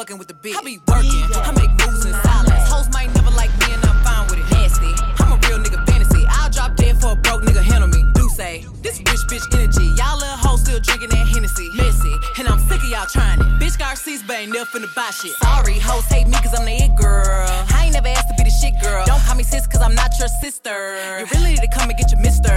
fucking 0.00 0.16
with 0.16 0.28
the 0.28 0.34
bitch. 0.34 0.56
I 0.56 0.62
be 0.64 0.80
working. 0.88 1.28
I 1.44 1.52
make 1.60 1.68
moves 1.84 2.06
in 2.08 2.14
silence. 2.24 2.64
Hoes 2.72 2.88
might 2.88 3.12
never 3.12 3.28
like 3.36 3.52
me 3.60 3.68
and 3.68 3.84
I'm 3.84 4.00
fine 4.00 4.24
with 4.32 4.40
it. 4.40 4.48
Nasty. 4.48 4.88
I'm 5.20 5.32
a 5.32 5.36
real 5.44 5.60
nigga 5.60 5.76
fantasy. 5.84 6.24
I'll 6.26 6.48
drop 6.48 6.74
dead 6.76 6.98
for 6.98 7.12
a 7.12 7.16
broke 7.16 7.42
nigga 7.42 7.60
handle 7.62 7.88
me. 7.92 8.00
Do 8.14 8.24
say 8.32 8.64
this 8.80 8.96
rich 8.96 9.28
bitch 9.28 9.44
energy. 9.52 9.84
Y'all 10.00 10.16
little 10.16 10.40
hoes 10.40 10.62
still 10.62 10.80
drinking 10.80 11.10
that 11.10 11.28
Hennessy. 11.28 11.68
Messy. 11.76 12.16
And 12.38 12.48
I'm 12.48 12.60
sick 12.60 12.80
of 12.80 12.88
y'all 12.88 13.04
trying 13.12 13.40
it. 13.40 13.50
Bitch 13.60 13.76
Garcia's 13.76 14.22
but 14.22 14.36
ain't 14.40 14.52
never 14.52 14.64
finna 14.72 14.88
buy 14.96 15.10
shit. 15.10 15.36
Sorry, 15.36 15.78
hoes 15.78 16.06
hate 16.08 16.28
me 16.28 16.38
cause 16.40 16.58
I'm 16.58 16.64
the 16.64 16.80
it 16.80 16.96
girl. 16.96 17.44
I 17.68 17.84
ain't 17.84 17.92
never 17.92 18.08
asked 18.08 18.28
to 18.28 18.34
be 18.40 18.44
the 18.48 18.56
shit 18.56 18.80
girl. 18.80 19.04
Don't 19.04 19.20
call 19.28 19.36
me 19.36 19.44
sis 19.44 19.66
cause 19.66 19.82
I'm 19.82 19.94
not 19.94 20.16
your 20.18 20.28
sister. 20.40 20.96
You 21.20 21.26
really 21.36 21.60
need 21.60 21.60
to 21.60 21.68
come 21.76 21.90
and 21.90 21.98
get 21.98 22.10
your 22.10 22.20
mister. 22.20 22.56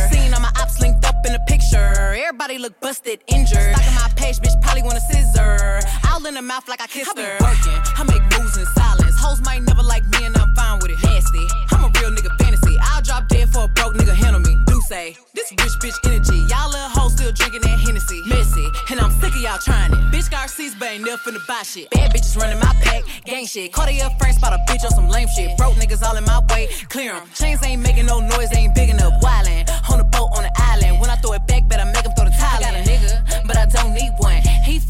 Everybody 2.43 2.61
look 2.61 2.81
busted, 2.81 3.23
injured. 3.27 3.71
Stalking 3.71 3.95
my 3.95 4.11
page, 4.17 4.35
bitch 4.39 4.61
probably 4.61 4.83
want 4.83 4.97
a 4.97 5.03
scissor. 5.07 5.79
All 6.11 6.25
in 6.25 6.33
the 6.33 6.41
mouth 6.41 6.67
like 6.67 6.81
I 6.81 6.87
kissed 6.87 7.17
her. 7.17 7.37
working. 7.39 7.79
I 7.95 8.03
make 8.03 8.19
moves 8.35 8.57
in 8.57 8.65
silence. 8.75 9.15
Hoes 9.17 9.39
might 9.45 9.63
never 9.63 9.81
like 9.81 10.03
me 10.11 10.25
and 10.25 10.35
I'm 10.35 10.53
fine 10.53 10.79
with 10.79 10.91
it. 10.91 10.99
Nasty. 11.07 11.47
I'm 11.71 11.85
a 11.85 11.89
real 12.01 12.11
nigga 12.11 12.35
fantasy. 12.43 12.75
I'll 12.81 13.01
drop 13.01 13.29
dead 13.29 13.47
for 13.47 13.63
a 13.63 13.67
broke 13.69 13.93
nigga 13.95 14.13
handle 14.13 14.41
me. 14.41 14.57
Do 14.67 14.81
say 14.89 15.15
this 15.33 15.51
rich 15.51 15.71
bitch 15.79 15.95
energy. 16.03 16.35
Y'all 16.51 16.67
little 16.67 16.91
hoes 16.91 17.13
still 17.13 17.31
drinking 17.31 17.61
that 17.61 17.79
Hennessy. 17.79 18.19
Messy. 18.27 18.67
And 18.91 18.99
I'm 18.99 19.11
sick 19.21 19.31
of 19.31 19.39
y'all 19.39 19.57
trying 19.59 19.93
it. 19.93 20.03
Bitch 20.11 20.29
Garcia's 20.29 20.75
but 20.75 20.89
ain't 20.91 21.05
never 21.05 21.23
finna 21.23 21.39
buy 21.47 21.63
shit. 21.63 21.89
Bad 21.91 22.11
bitches 22.11 22.35
running 22.35 22.59
my 22.59 22.75
pack. 22.83 23.03
Gang 23.23 23.45
shit. 23.47 23.71
Cartier 23.71 24.09
Frank 24.19 24.35
spot 24.35 24.51
a 24.51 24.59
bitch 24.69 24.83
on 24.83 24.91
some 24.91 25.07
lame 25.07 25.29
shit. 25.29 25.57
Broke 25.57 25.75
niggas 25.75 26.03
all 26.03 26.17
in 26.17 26.25
my 26.25 26.41
way. 26.51 26.67
Clear 26.89 27.13
'em. 27.15 27.23
Chains 27.35 27.63
ain't 27.63 27.81
making 27.81 28.07
no 28.07 28.19
noise. 28.19 28.49
They 28.49 28.67
ain't 28.67 28.75
big 28.75 28.89
enough. 28.89 29.13
Wildin'. 29.23 29.63
On 29.89 29.97
the 29.97 30.03
boat 30.03 30.32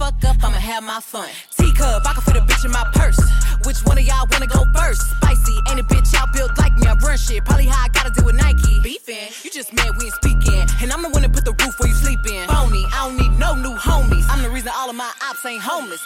fuck 0.04 0.24
up, 0.26 0.44
I'ma 0.44 0.60
have 0.60 0.84
my 0.84 1.00
fun. 1.00 1.30
Teacup, 1.58 2.04
I 2.06 2.14
can 2.14 2.22
fit 2.24 2.36
a 2.36 2.42
bitch 2.42 2.66
in 2.66 2.72
my 2.72 2.84
purse. 2.94 3.20
Which 3.64 3.80
one 3.88 3.98
of 3.98 4.04
y'all 4.04 4.28
wanna 4.30 4.48
go 4.48 4.66
first? 4.76 5.02
Spicy, 5.16 5.56
ain't 5.70 5.80
a 5.80 5.84
bitch 5.84 6.14
out 6.16 6.34
built 6.34 6.52
like 6.58 6.74
me. 6.76 6.88
I 6.88 6.94
run 6.96 7.18
shit, 7.18 7.46
probably 7.46 7.68
how 7.68 7.86
I 7.86 7.88
gotta 7.88 8.12
deal 8.12 8.26
with 8.26 8.36
Nike. 8.36 8.82
Beefing, 8.82 9.32
you 9.44 9.50
just 9.52 9.72
mad 9.72 9.92
we 9.98 10.06
ain't 10.06 10.16
speaking. 10.16 10.64
And 10.82 10.92
I'm 10.92 11.02
the 11.02 11.10
one 11.10 11.22
that 11.22 11.32
put 11.32 11.46
the 11.46 11.54
roof 11.54 11.80
where 11.80 11.88
you 11.88 11.96
sleeping. 11.96 12.44
Phony, 12.48 12.86
I 12.92 13.08
don't 13.08 13.18
need 13.18 13.40
no 13.40 13.56
new 13.56 13.76
homies. 13.76 14.26
I'm 14.30 14.42
the 14.44 14.50
reason 14.50 14.72
all 14.76 14.90
of 14.90 14.96
my 14.96 15.12
ops 15.30 15.46
ain't 15.46 15.62
homeless. 15.62 16.04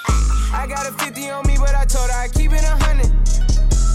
I 0.54 0.68
got 0.70 0.86
a 0.88 0.92
50 0.92 1.30
on 1.32 1.48
me, 1.48 1.58
but 1.58 1.74
I 1.74 1.86
told 1.86 2.12
her 2.12 2.18
I 2.18 2.28
keep 2.28 2.52
it 2.54 2.64
a 2.64 2.78
hundred. 2.86 3.47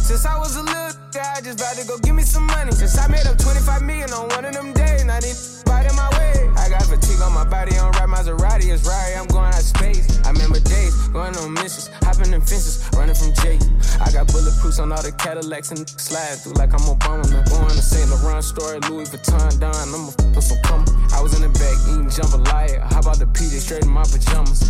Since 0.03 0.27
I 0.27 0.37
was 0.37 0.57
a 0.57 0.63
little 0.63 0.99
guy, 1.15 1.41
just 1.43 1.61
about 1.61 1.77
to 1.77 1.87
go 1.87 1.97
give 1.99 2.15
me 2.15 2.23
some 2.23 2.47
money. 2.47 2.73
Since 2.73 2.99
I 2.99 3.07
made 3.07 3.25
up 3.25 3.39
25 3.39 3.83
million 3.83 4.11
on 4.11 4.29
one 4.31 4.45
of 4.45 4.53
them 4.53 4.73
days, 4.73 5.05
now 5.05 5.23
right 5.71 5.87
in 5.89 5.95
my 5.95 6.11
way. 6.19 6.51
I 6.59 6.69
got 6.69 6.83
fatigue 6.83 7.23
on 7.23 7.33
my 7.33 7.45
body, 7.45 7.79
on 7.79 7.93
right 7.93 8.11
Maserati, 8.11 8.75
it's 8.75 8.83
right, 8.85 9.15
I'm 9.17 9.27
going 9.27 9.47
out 9.47 9.63
of 9.63 9.65
space. 9.65 10.21
I 10.27 10.31
remember 10.31 10.59
days, 10.59 10.95
going 11.15 11.37
on 11.37 11.55
missions, 11.55 11.89
hopping 12.03 12.33
in 12.35 12.43
fences, 12.43 12.83
running 12.99 13.15
from 13.15 13.33
Jake. 13.43 13.63
I 14.03 14.11
got 14.11 14.27
bulletproofs 14.27 14.83
on 14.83 14.91
all 14.91 15.03
the 15.03 15.13
Cadillacs 15.13 15.71
and 15.71 15.89
slide 15.89 16.35
through 16.43 16.55
like 16.55 16.75
I'm 16.75 16.83
Obama. 16.83 17.23
Man. 17.31 17.45
Going 17.47 17.71
to 17.71 17.83
St. 17.83 18.11
Laurent 18.11 18.43
story, 18.43 18.81
Louis 18.91 19.09
Vuitton, 19.09 19.59
Don, 19.61 19.71
I'm 19.71 20.11
a 20.11 20.37
f 20.37 20.43
some 20.43 20.59
cum. 20.67 20.85
I 21.15 21.23
was 21.23 21.33
in 21.39 21.43
the 21.47 21.53
back 21.63 21.79
eating 21.87 22.11
jambalaya, 22.11 22.83
how 22.91 23.01
about 23.01 23.19
the 23.19 23.27
PJ 23.27 23.63
straight 23.63 23.85
in 23.85 23.91
my 23.91 24.03
pajamas? 24.03 24.67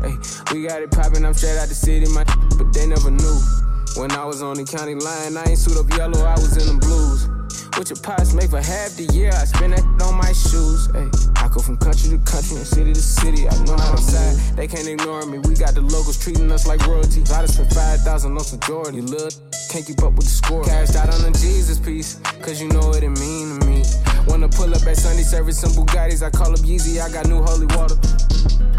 Hey, 0.00 0.16
we 0.52 0.66
got 0.66 0.80
it 0.80 0.90
poppin', 0.90 1.26
I'm 1.26 1.34
straight 1.34 1.58
out 1.58 1.68
the 1.68 1.74
city, 1.74 2.08
my 2.12 2.24
but 2.56 2.72
they 2.72 2.86
never 2.86 3.10
knew. 3.10 3.19
When 4.00 4.12
I 4.12 4.24
was 4.24 4.40
on 4.40 4.56
the 4.56 4.64
county 4.64 4.94
line, 4.94 5.36
I 5.36 5.44
ain't 5.44 5.58
suit 5.60 5.76
up 5.76 5.84
yellow, 5.92 6.24
I 6.24 6.32
was 6.40 6.56
in 6.56 6.64
the 6.72 6.80
blues. 6.80 7.28
What 7.76 7.92
your 7.92 8.00
pots 8.00 8.32
make 8.32 8.48
for 8.48 8.56
half 8.56 8.96
the 8.96 9.04
year, 9.12 9.28
I 9.28 9.44
spend 9.44 9.76
that 9.76 9.84
on 10.00 10.16
my 10.16 10.32
shoes. 10.32 10.88
Hey, 10.96 11.04
I 11.36 11.52
go 11.52 11.60
from 11.60 11.76
country 11.76 12.16
to 12.16 12.20
country 12.24 12.56
and 12.56 12.64
city 12.64 12.96
to 12.96 13.04
city. 13.04 13.44
I 13.44 13.52
know 13.68 13.76
how 13.76 13.92
to 13.92 14.00
side, 14.00 14.56
they 14.56 14.64
can't 14.64 14.88
ignore 14.88 15.28
me. 15.28 15.36
We 15.44 15.52
got 15.52 15.76
the 15.76 15.84
locals 15.84 16.16
treating 16.16 16.48
us 16.48 16.66
like 16.66 16.80
royalty. 16.88 17.20
I 17.28 17.44
just 17.44 17.60
spent 17.60 17.76
5,000 17.76 18.32
on 18.32 18.40
some 18.40 18.60
Jordan. 18.64 18.96
You 18.96 19.04
look, 19.04 19.36
can't 19.68 19.84
keep 19.84 20.00
up 20.00 20.16
with 20.16 20.24
the 20.24 20.32
score. 20.32 20.64
Cashed 20.64 20.96
out 20.96 21.12
on 21.12 21.20
the 21.20 21.36
Jesus 21.36 21.76
piece, 21.76 22.16
cause 22.40 22.56
you 22.56 22.72
know 22.72 22.88
what 22.88 23.04
it 23.04 23.12
mean 23.20 23.60
to 23.60 23.66
me. 23.68 23.84
Wanna 24.32 24.48
pull 24.48 24.72
up 24.72 24.80
at 24.88 24.96
Sunday 24.96 25.28
service 25.28 25.60
some 25.60 25.76
Bugattis, 25.76 26.24
I 26.24 26.32
call 26.32 26.56
up 26.56 26.64
Yeezy, 26.64 27.04
I 27.04 27.12
got 27.12 27.28
new 27.28 27.44
holy 27.44 27.68
water. 27.76 28.00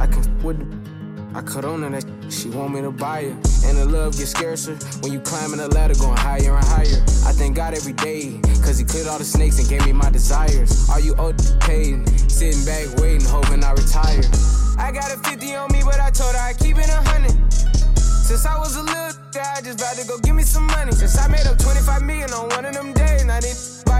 I 0.01 0.09
can 0.09 0.25
with 0.41 0.57
the 0.57 0.90
I 1.33 1.41
cut 1.41 1.63
on 1.63 1.83
her 1.83 1.89
that 1.89 2.05
she 2.29 2.49
want 2.49 2.73
me 2.73 2.81
to 2.81 2.91
buy 2.91 3.23
her. 3.23 3.29
And 3.65 3.77
the 3.77 3.85
love 3.85 4.17
gets 4.17 4.31
scarcer 4.31 4.75
when 5.01 5.13
you 5.13 5.19
climbing 5.21 5.57
the 5.57 5.67
ladder, 5.69 5.95
going 5.95 6.17
higher 6.17 6.55
and 6.55 6.65
higher. 6.65 7.01
I 7.25 7.31
thank 7.31 7.55
God 7.55 7.73
every 7.73 7.93
day, 7.93 8.39
cause 8.63 8.77
he 8.77 8.85
cleared 8.85 9.07
all 9.07 9.17
the 9.17 9.25
snakes 9.25 9.59
and 9.59 9.69
gave 9.69 9.85
me 9.85 9.93
my 9.93 10.09
desires. 10.09 10.89
Are 10.89 10.99
you 10.99 11.15
paid? 11.61 12.07
Sitting 12.29 12.65
back 12.65 12.85
waiting, 13.01 13.25
hoping 13.27 13.63
I 13.63 13.71
retire. 13.71 14.21
I 14.77 14.91
got 14.91 15.13
a 15.13 15.17
50 15.29 15.55
on 15.55 15.71
me, 15.71 15.81
but 15.83 15.99
I 15.99 16.09
told 16.09 16.35
her 16.35 16.41
I 16.41 16.53
keep 16.53 16.77
it 16.77 16.89
a 16.89 17.01
hundred. 17.09 17.53
Since 18.01 18.45
I 18.45 18.57
was 18.57 18.75
a 18.75 18.83
little 18.83 19.11
I 19.39 19.61
just 19.61 19.79
about 19.79 19.95
to 19.95 20.07
go 20.07 20.17
give 20.19 20.35
me 20.35 20.43
some 20.43 20.67
money. 20.67 20.91
Since 20.91 21.17
I 21.17 21.27
made 21.27 21.47
up 21.47 21.57
25 21.57 22.03
million 22.03 22.31
on 22.33 22.49
one 22.49 22.65
of 22.65 22.73
them 22.73 22.93
days, 22.93 23.23
now 23.25 23.39
they 23.39 23.53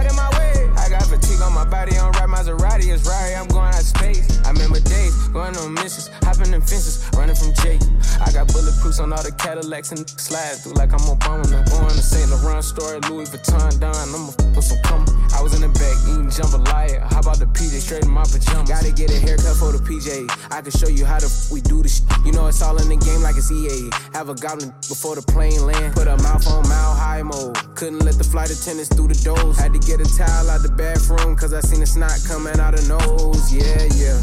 in 0.08 0.16
my 0.16 0.30
way. 0.38 0.71
I 0.82 0.90
got 0.90 1.04
fatigue 1.04 1.42
on 1.42 1.54
my 1.54 1.66
body, 1.66 1.96
on 1.98 2.12
right 2.14 2.28
Maserati, 2.28 2.90
it's 2.92 3.06
right. 3.06 3.36
I'm 3.38 3.48
going 3.48 3.70
out 3.70 3.86
space. 3.86 4.26
I 4.46 4.50
remember 4.50 4.80
days 4.82 5.14
going 5.30 5.56
on 5.56 5.74
missions, 5.76 6.10
hopping 6.26 6.54
in 6.54 6.62
fences, 6.62 7.08
running 7.14 7.36
from 7.36 7.54
Jake. 7.62 7.82
I 8.18 8.34
got 8.34 8.50
bulletproofs 8.50 9.00
on 9.00 9.14
all 9.14 9.22
the 9.22 9.32
Cadillacs 9.32 9.92
and 9.92 10.10
slide 10.10 10.58
through 10.58 10.74
like 10.74 10.92
I'm 10.92 11.06
Obama. 11.06 11.46
I'm 11.46 11.66
going 11.70 11.94
to 11.94 12.02
St. 12.02 12.30
Laurent 12.30 12.66
store, 12.66 13.00
Louis 13.10 13.30
Vuitton, 13.30 13.80
Don. 13.80 13.94
I'ma 13.94 14.34
f 14.34 14.56
with 14.56 14.66
some 14.66 14.82
cum. 14.82 15.06
I 15.38 15.42
was 15.42 15.54
in 15.54 15.62
the 15.62 15.70
back 15.70 15.96
eating 16.10 16.34
jambalaya. 16.34 17.06
How 17.14 17.20
about 17.20 17.38
the 17.38 17.46
PJ 17.46 17.80
straight 17.80 18.04
in 18.04 18.10
my 18.10 18.24
pajamas? 18.24 18.70
Gotta 18.70 18.92
get 18.92 19.12
a 19.12 19.20
haircut 19.22 19.56
for 19.62 19.72
the 19.72 19.80
PJ. 19.80 20.30
I 20.52 20.62
can 20.62 20.72
show 20.72 20.90
you 20.90 21.06
how 21.06 21.20
to 21.20 21.30
we 21.54 21.62
do 21.62 21.82
this. 21.82 22.02
You 22.26 22.32
know 22.32 22.48
it's 22.48 22.62
all 22.62 22.78
in 22.82 22.90
the 22.90 22.98
game 22.98 23.22
like 23.22 23.38
it's 23.38 23.52
EA. 23.52 23.90
Have 24.14 24.30
a 24.30 24.36
goblin 24.36 24.74
before 24.90 25.16
the 25.16 25.22
plane 25.22 25.62
land. 25.66 25.94
Put 25.94 26.08
a 26.08 26.18
mouth 26.18 26.46
on 26.48 26.68
mile 26.68 26.96
high 26.96 27.24
mode. 27.24 27.56
Couldn't 27.76 28.04
let 28.04 28.18
the 28.18 28.24
flight 28.24 28.50
attendants 28.50 28.90
through 28.94 29.10
the 29.10 29.20
doors. 29.24 29.58
Had 29.58 29.74
to 29.74 29.80
get 29.80 30.02
a 30.02 30.08
towel 30.18 30.50
out 30.50 30.62
the 30.62 30.70
bathroom 30.82 31.36
cause 31.36 31.54
I 31.54 31.60
seen 31.60 31.80
the 31.80 31.86
snot 31.86 32.18
coming 32.28 32.60
out 32.60 32.74
of 32.74 32.88
nose. 32.90 33.54
Yeah, 33.54 33.86
yeah. 34.02 34.18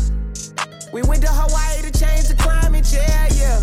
We 0.92 1.02
went 1.02 1.22
to 1.22 1.30
Hawaii 1.30 1.82
to 1.86 1.92
change 1.96 2.26
the 2.26 2.34
climate, 2.34 2.86
yeah, 2.92 3.28
yeah. 3.38 3.60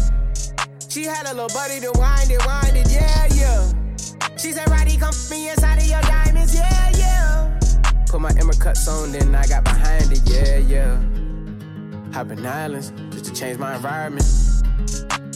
She 0.88 1.04
had 1.04 1.26
a 1.26 1.34
little 1.34 1.50
buddy 1.50 1.82
to 1.82 1.92
wind 1.96 2.32
it, 2.32 2.40
wind 2.46 2.78
it, 2.78 2.88
yeah, 2.90 3.28
yeah. 3.36 4.38
She 4.38 4.54
said, 4.54 4.70
Roddy, 4.70 4.96
come 4.96 5.14
me 5.30 5.50
inside 5.50 5.80
of 5.80 5.88
your 5.88 6.02
diamonds, 6.04 6.56
yeah, 6.56 6.92
yeah. 6.96 7.60
Put 8.08 8.22
my 8.22 8.32
Emma 8.40 8.54
cuts 8.54 8.88
on, 8.88 9.12
then 9.12 9.36
I 9.36 9.46
got 9.46 9.66
behind 9.66 10.14
it, 10.14 10.22
yeah, 10.24 10.58
yeah. 10.60 10.96
Hopping 12.14 12.46
islands 12.46 12.94
just 13.12 13.26
to 13.26 13.34
change 13.34 13.58
my 13.58 13.76
environment. 13.76 14.26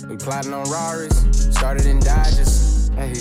We 0.08 0.16
plotting 0.16 0.54
on 0.54 0.64
Raris, 0.72 1.18
started 1.54 1.88
in 1.88 2.00
Dodges. 2.00 2.90
Hey, 2.96 3.16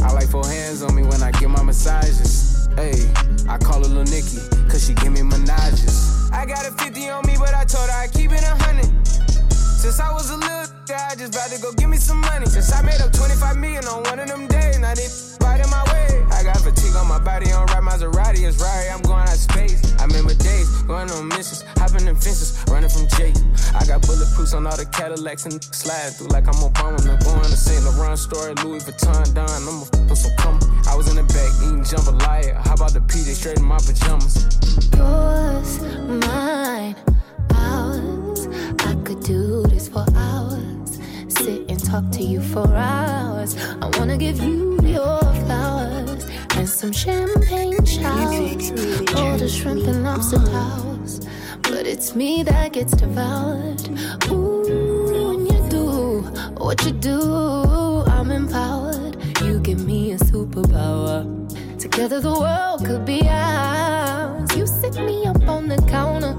I 0.00 0.12
like 0.12 0.28
four 0.28 0.46
hands 0.46 0.84
on 0.84 0.94
me 0.94 1.02
when 1.02 1.24
I 1.24 1.32
get 1.32 1.50
my 1.50 1.62
massages. 1.64 2.53
Hey, 2.76 3.06
I 3.48 3.56
call 3.56 3.84
her 3.84 3.88
Lil 3.88 4.02
Nicky, 4.04 4.42
cause 4.68 4.84
she 4.84 4.94
give 4.94 5.12
me 5.12 5.20
menages. 5.20 6.30
I 6.32 6.44
got 6.44 6.66
a 6.66 6.72
50 6.72 7.08
on 7.08 7.24
me, 7.24 7.36
but 7.38 7.54
I 7.54 7.64
told 7.64 7.88
her 7.88 7.96
I 7.96 8.08
keep 8.08 8.32
it 8.32 8.42
a 8.42 8.56
hundred. 8.64 8.90
Since 9.06 10.00
I 10.00 10.12
was 10.12 10.30
a 10.30 10.36
little 10.36 10.66
guy, 10.84 11.08
I 11.10 11.14
just 11.14 11.34
about 11.34 11.50
to 11.50 11.62
go 11.62 11.72
give 11.72 11.88
me 11.88 11.98
some 11.98 12.20
money. 12.20 12.46
Since 12.46 12.72
I 12.72 12.82
made 12.82 13.00
up 13.00 13.12
25 13.12 13.58
million 13.58 13.84
on 13.84 14.02
one 14.02 14.18
of 14.18 14.26
them 14.26 14.48
days, 14.48 14.78
now 14.80 14.92
they 14.92 15.06
right 15.46 15.60
in 15.62 15.70
my 15.70 15.84
way. 15.92 16.23
Fatigue 16.64 16.96
on 16.96 17.06
my 17.06 17.18
body, 17.18 17.52
on 17.52 17.66
right 17.66 17.82
Maserati, 17.82 18.48
it's 18.48 18.56
right. 18.56 18.88
I'm 18.90 19.02
going 19.02 19.20
out 19.20 19.36
space. 19.36 19.84
I 20.00 20.06
remember 20.06 20.32
days 20.32 20.66
going 20.84 21.10
on 21.10 21.28
missions, 21.28 21.60
hopping 21.76 22.08
in 22.08 22.16
fences, 22.16 22.64
running 22.68 22.88
from 22.88 23.06
Jake. 23.18 23.36
I 23.76 23.84
got 23.84 24.00
bulletproofs 24.00 24.56
on 24.56 24.66
all 24.66 24.74
the 24.74 24.86
Cadillacs 24.86 25.44
and 25.44 25.62
slide 25.62 26.16
through 26.16 26.28
like 26.28 26.48
I'm 26.48 26.54
Obama. 26.54 26.96
I'm 27.04 27.20
going 27.20 27.44
to 27.44 27.56
St. 27.56 27.84
Laurent 27.84 28.18
store, 28.18 28.54
Louis 28.64 28.82
Vuitton, 28.82 29.34
Don. 29.34 29.44
I'ma 29.44 29.82
f 29.82 30.08
with 30.08 30.16
some 30.16 30.34
cum. 30.38 30.58
I 30.88 30.96
was 30.96 31.06
in 31.10 31.16
the 31.16 31.24
back 31.36 31.52
eating 31.68 31.84
jambalaya. 31.84 32.56
How 32.66 32.72
about 32.80 32.94
the 32.94 33.00
PJ 33.00 33.36
straight 33.36 33.58
in 33.58 33.64
my 33.64 33.76
pajamas? 33.76 34.48
Yours, 34.96 35.82
mine, 36.24 36.96
ours. 37.56 38.48
I 38.88 38.94
could 39.04 39.20
do 39.20 39.64
this 39.64 39.88
for 39.88 40.06
hours. 40.16 40.98
Sit 41.28 41.68
and 41.68 41.84
talk 41.84 42.10
to 42.12 42.22
you 42.22 42.40
for 42.40 42.66
hours. 42.74 43.54
I 43.82 43.90
wanna 43.98 44.16
give 44.16 44.42
you 44.42 44.63
some 46.84 46.92
champagne 46.92 47.82
showers. 47.86 48.70
All 49.14 49.38
the 49.38 49.48
shrimp 49.48 49.86
and 49.86 50.04
lobster 50.04 50.36
towers. 50.36 51.20
But 51.62 51.86
it's 51.86 52.14
me 52.14 52.42
that 52.42 52.74
gets 52.74 52.92
devoured. 52.92 53.88
Ooh, 54.28 55.06
when 55.14 55.46
you 55.46 55.70
do 55.70 56.20
what 56.58 56.84
you 56.84 56.92
do, 56.92 58.02
I'm 58.06 58.30
empowered. 58.30 59.16
You 59.42 59.60
give 59.60 59.86
me 59.86 60.12
a 60.12 60.18
superpower. 60.18 61.24
Together 61.78 62.20
the 62.20 62.32
world 62.32 62.84
could 62.84 63.06
be 63.06 63.22
ours. 63.28 64.54
You 64.54 64.66
sit 64.66 64.96
me 64.96 65.24
up 65.24 65.48
on 65.48 65.68
the 65.68 65.80
counter. 65.88 66.36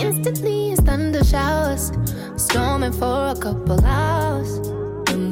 Instantly 0.00 0.72
it's 0.72 0.80
thunder 0.80 1.22
showers. 1.22 1.92
Storming 2.36 2.92
for 2.92 3.28
a 3.28 3.36
couple 3.38 3.80
hours. 3.84 4.69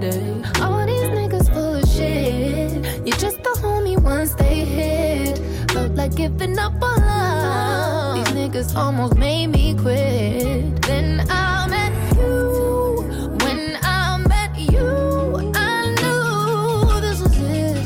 Nobody. 0.00 0.60
All 0.60 0.86
these 0.86 1.08
niggas 1.10 1.52
full 1.52 1.74
of 1.74 1.88
shit. 1.88 3.06
You're 3.06 3.16
just 3.16 3.42
the 3.42 3.58
homie 3.62 4.00
once 4.00 4.34
they 4.34 4.64
hit. 4.64 5.38
Felt 5.70 5.92
like 5.92 6.14
giving 6.14 6.58
up 6.58 6.72
on 6.82 7.00
love. 7.00 8.16
These 8.16 8.34
niggas 8.34 8.76
almost 8.76 9.16
made 9.16 9.48
me 9.48 9.74
quit. 9.74 10.82
Then 10.82 11.24
I 11.30 11.66
met 11.68 11.92
you. 12.16 13.02
When 13.44 13.78
I 13.82 14.18
met 14.28 14.58
you, 14.58 15.52
I 15.54 15.94
knew 15.98 17.00
this 17.00 17.20
was 17.20 17.38
it. 17.38 17.76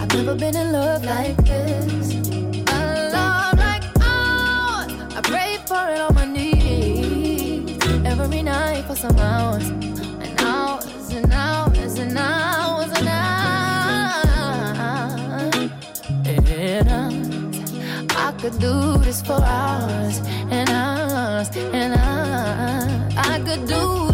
I've 0.00 0.12
never 0.14 0.34
been 0.34 0.56
in 0.56 0.72
love 0.72 1.04
like 1.04 1.36
this. 1.44 2.14
A 2.68 3.10
love 3.12 3.58
like 3.58 3.84
ours. 4.00 4.92
I 5.16 5.20
pray 5.22 5.58
for 5.66 5.88
it 5.92 6.00
on 6.00 6.14
my 6.14 6.24
knees. 6.24 7.78
Every 8.04 8.42
night 8.42 8.84
for 8.84 8.96
some 8.96 9.18
hours. 9.18 9.91
And. 11.14 11.42
I 18.32 18.32
could 18.38 18.58
do 18.58 18.96
this 18.98 19.20
for 19.22 19.40
hours 19.42 20.20
and 20.50 20.68
hours 20.68 21.48
and 21.56 21.94
hours. 21.94 23.14
I 23.16 23.38
could 23.44 23.66
do 23.66 24.11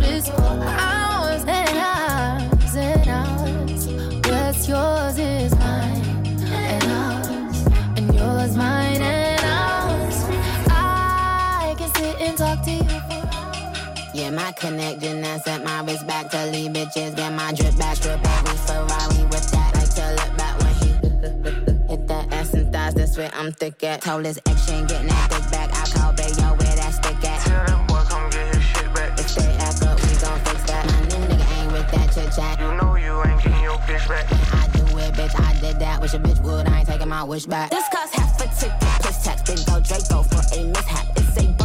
for 14.56 14.66
Yeah, 14.66 14.90
my 14.90 14.96
connection 14.96 15.20
that's 15.22 15.64
my 15.64 15.82
wrist 15.82 16.06
back 16.06 16.30
to 16.30 16.46
leave 16.46 16.72
bitches. 16.72 17.16
Get 17.16 17.32
my 17.32 17.52
drip 17.52 17.76
back, 17.76 17.98
drip 17.98 18.20
every 18.24 18.56
Ferrari 18.56 19.24
with 19.24 19.50
that. 19.50 19.74
Like 19.74 19.94
to 19.94 20.06
look 20.14 20.36
back 20.36 20.58
when 20.60 20.74
he 20.74 20.88
hit 21.88 22.06
that 22.08 22.32
ass 22.32 22.54
and 22.54 22.72
thighs. 22.72 22.94
That's 22.94 23.16
where 23.16 23.30
I'm 23.34 23.52
thick 23.52 23.82
at. 23.84 24.02
Told 24.02 24.24
his 24.24 24.40
ex 24.46 24.66
she 24.66 24.72
ain't 24.72 24.88
getting 24.88 25.08
that 25.08 25.30
dick 25.30 25.50
back. 25.50 25.70
I 25.72 25.84
call 25.90 26.12
Bayo 26.12 26.56
where 26.56 26.76
that 26.76 26.94
stick 26.94 27.24
at. 27.24 27.40
Tell 27.46 27.66
them 27.66 27.86
boy 27.86 28.02
come 28.08 28.30
get 28.30 28.54
his 28.54 28.64
shit 28.64 28.92
back. 28.94 29.18
If 29.18 29.34
they 29.34 29.52
act 29.58 29.82
up, 29.82 30.00
we 30.02 30.16
gon' 30.16 30.40
fix 30.40 30.62
that. 30.64 30.86
My 30.86 31.00
new 31.08 31.26
nigga 31.28 31.60
ain't 31.60 31.72
with 31.72 31.90
that 31.90 32.12
chit 32.14 32.32
chat. 32.34 32.60
You 32.60 32.74
know 32.76 32.96
you 32.96 33.22
ain't 33.24 33.42
getting 33.42 33.62
your 33.62 33.78
bitch 33.78 34.08
back. 34.08 34.26
I 34.54 34.68
do 34.72 34.84
it, 34.98 35.14
bitch. 35.14 35.34
I 35.40 35.60
did 35.60 35.78
that. 35.80 36.00
Wish 36.00 36.14
a 36.14 36.18
bitch 36.18 36.40
would. 36.42 36.66
I 36.68 36.80
ain't 36.80 36.88
taking 36.88 37.08
my 37.08 37.22
wish 37.22 37.46
back. 37.46 37.70
This 37.70 37.84
cost 37.92 38.14
half 38.14 38.40
a 38.40 38.46
ticket 38.54 38.78
plus 39.02 39.24
tax. 39.24 39.42
Then 39.42 39.58
go 39.66 39.80
Draco 39.80 40.22
for 40.22 40.42
a 40.56 40.64
mishap. 40.64 41.06
It's 41.16 41.36
a 41.36 41.57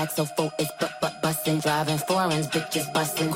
back 0.00 0.10
so 0.10 0.24
full 0.24 0.50
it's 0.58 0.72
but 0.80 0.92
but 1.00 1.14
bustin', 1.20 1.58
driving 1.60 1.98
foreigns, 1.98 2.46
bitches 2.46 2.90
bustin'. 2.92 3.30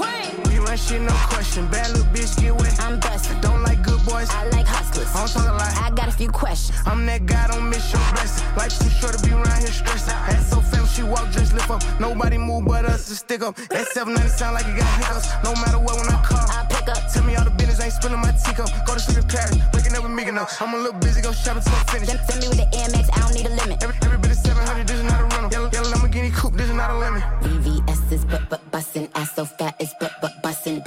We 0.48 0.54
ain't 0.70 0.80
shit, 0.80 1.02
no 1.02 1.12
question. 1.32 1.68
Bad 1.68 1.90
little 1.92 2.06
bitch, 2.14 2.40
get 2.40 2.54
wet. 2.56 2.74
I'm 2.80 2.98
bustin'. 3.00 3.40
Don't 3.40 3.62
like 3.62 3.82
good 3.82 4.02
boys. 4.06 4.30
I 4.30 4.48
like 4.48 4.66
hustlers. 4.66 5.08
I 5.14 5.18
don't 5.18 5.32
talk 5.34 5.48
a 5.48 5.56
lot. 5.60 5.72
I 5.84 5.90
got 5.90 6.08
a 6.08 6.16
few 6.20 6.30
questions. 6.30 6.78
I'm 6.86 7.04
that 7.06 7.26
guy, 7.26 7.48
don't 7.48 7.68
miss 7.68 7.92
your 7.92 8.00
blessing. 8.12 8.46
Life 8.56 8.78
too 8.78 8.88
short 8.88 9.12
to 9.14 9.20
be 9.24 9.32
around 9.32 9.60
here 9.60 9.74
stressing. 9.80 10.14
Ass 10.32 10.50
so 10.50 10.60
fat, 10.60 10.80
when 10.80 10.88
she 10.88 11.02
walk, 11.02 11.30
just 11.32 11.52
lift 11.52 11.70
up. 11.70 11.82
Nobody 12.00 12.38
move 12.38 12.64
but 12.64 12.84
us 12.86 13.08
to 13.08 13.14
stick 13.14 13.42
up. 13.42 13.56
That 13.68 13.86
790 13.88 14.28
sound 14.38 14.54
like 14.54 14.66
it 14.66 14.76
got 14.80 14.88
hiccups. 14.98 15.28
No 15.44 15.52
matter 15.60 15.78
what, 15.78 15.94
when 16.00 16.08
I 16.08 16.18
call, 16.24 16.44
I 16.48 16.64
pick 16.70 16.88
up. 16.88 17.12
Tell 17.12 17.24
me 17.24 17.36
all 17.36 17.44
the 17.44 17.54
business, 17.60 17.80
ain't 17.84 17.92
spilling 17.92 18.20
my 18.20 18.32
teacup. 18.32 18.70
Go 18.86 18.94
to 18.94 19.00
sleep 19.00 19.18
in 19.18 19.28
Paris, 19.28 19.56
waking 19.74 19.94
up 19.96 20.02
with 20.02 20.12
me, 20.16 20.24
no. 20.30 20.46
I'm 20.60 20.72
a 20.72 20.78
little 20.78 20.98
busy, 20.98 21.20
go 21.20 21.32
shopping 21.32 21.62
till 21.62 21.76
I'm 21.76 21.86
finished. 21.92 22.10
Send, 22.10 22.20
send 22.24 22.40
me 22.40 22.48
with 22.48 22.60
the 22.62 22.68
AmEx, 22.72 23.04
I 23.12 23.18
don't 23.20 23.34
need 23.36 23.46
a 23.46 23.54
limit. 23.60 23.82
Every, 23.84 23.93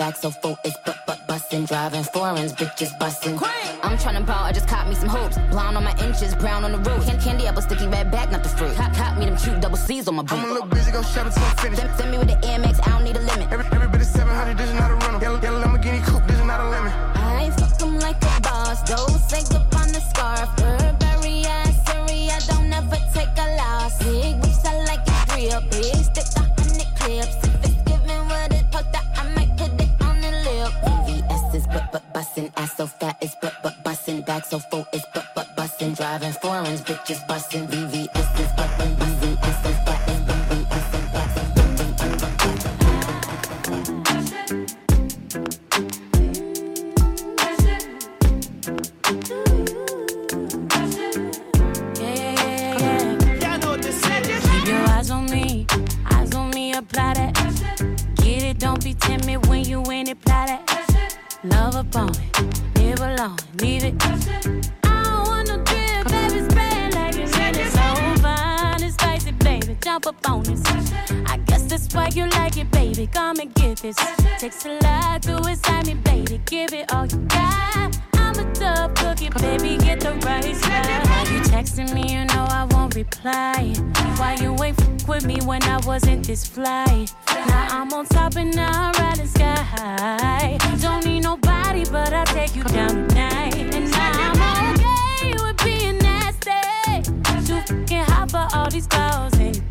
bustin', 0.08 0.32
back 0.32 0.34
so 0.34 0.42
full 0.42 0.58
it's 0.64 0.78
but 0.86 0.98
but 1.06 1.28
bustin', 1.28 1.66
driving 1.66 2.04
foreigns, 2.04 2.54
bitches 2.54 2.98
bustin'. 3.00 3.38
I'm 3.84 3.98
tryna 3.98 4.26
ball, 4.26 4.44
I 4.44 4.52
just 4.52 4.68
caught 4.68 4.88
me 4.88 4.96
some 4.96 5.10
hoops. 5.10 5.38
Blonde 5.50 5.78
on 5.78 5.84
my 5.84 5.96
inches, 6.04 6.36
brown 6.36 6.64
on 6.64 6.72
the 6.72 6.78
roof. 6.78 7.06
Can- 7.06 7.20
candy 7.20 7.48
apple, 7.48 7.62
sticky 7.62 7.88
red 7.88 8.12
bag, 8.12 8.32
not 8.32 8.44
the 8.44 8.50
fruit. 8.50 8.76
Cop, 8.76 8.94
cop 8.94 9.18
me 9.18 9.26
them 9.26 9.38
cute 9.38 9.60
double 9.62 9.78
C's 9.78 10.08
on 10.08 10.16
my 10.16 10.24
beat. 10.24 10.34
I'm 10.34 10.50
a 10.50 10.54
little 10.54 10.68
busy, 10.68 10.92
go 10.92 11.02
shopping 11.02 11.34
till 11.34 11.44
I'm 11.44 11.58
finished. 11.58 11.82
Send, 11.82 11.98
send 11.98 12.12
me 12.12 12.18
with 12.18 12.28
the 12.28 12.36
AmEx, 12.48 12.80
I 12.88 12.92
don't 12.92 13.07
bitches 36.86 37.26
bustin'. 37.28 37.87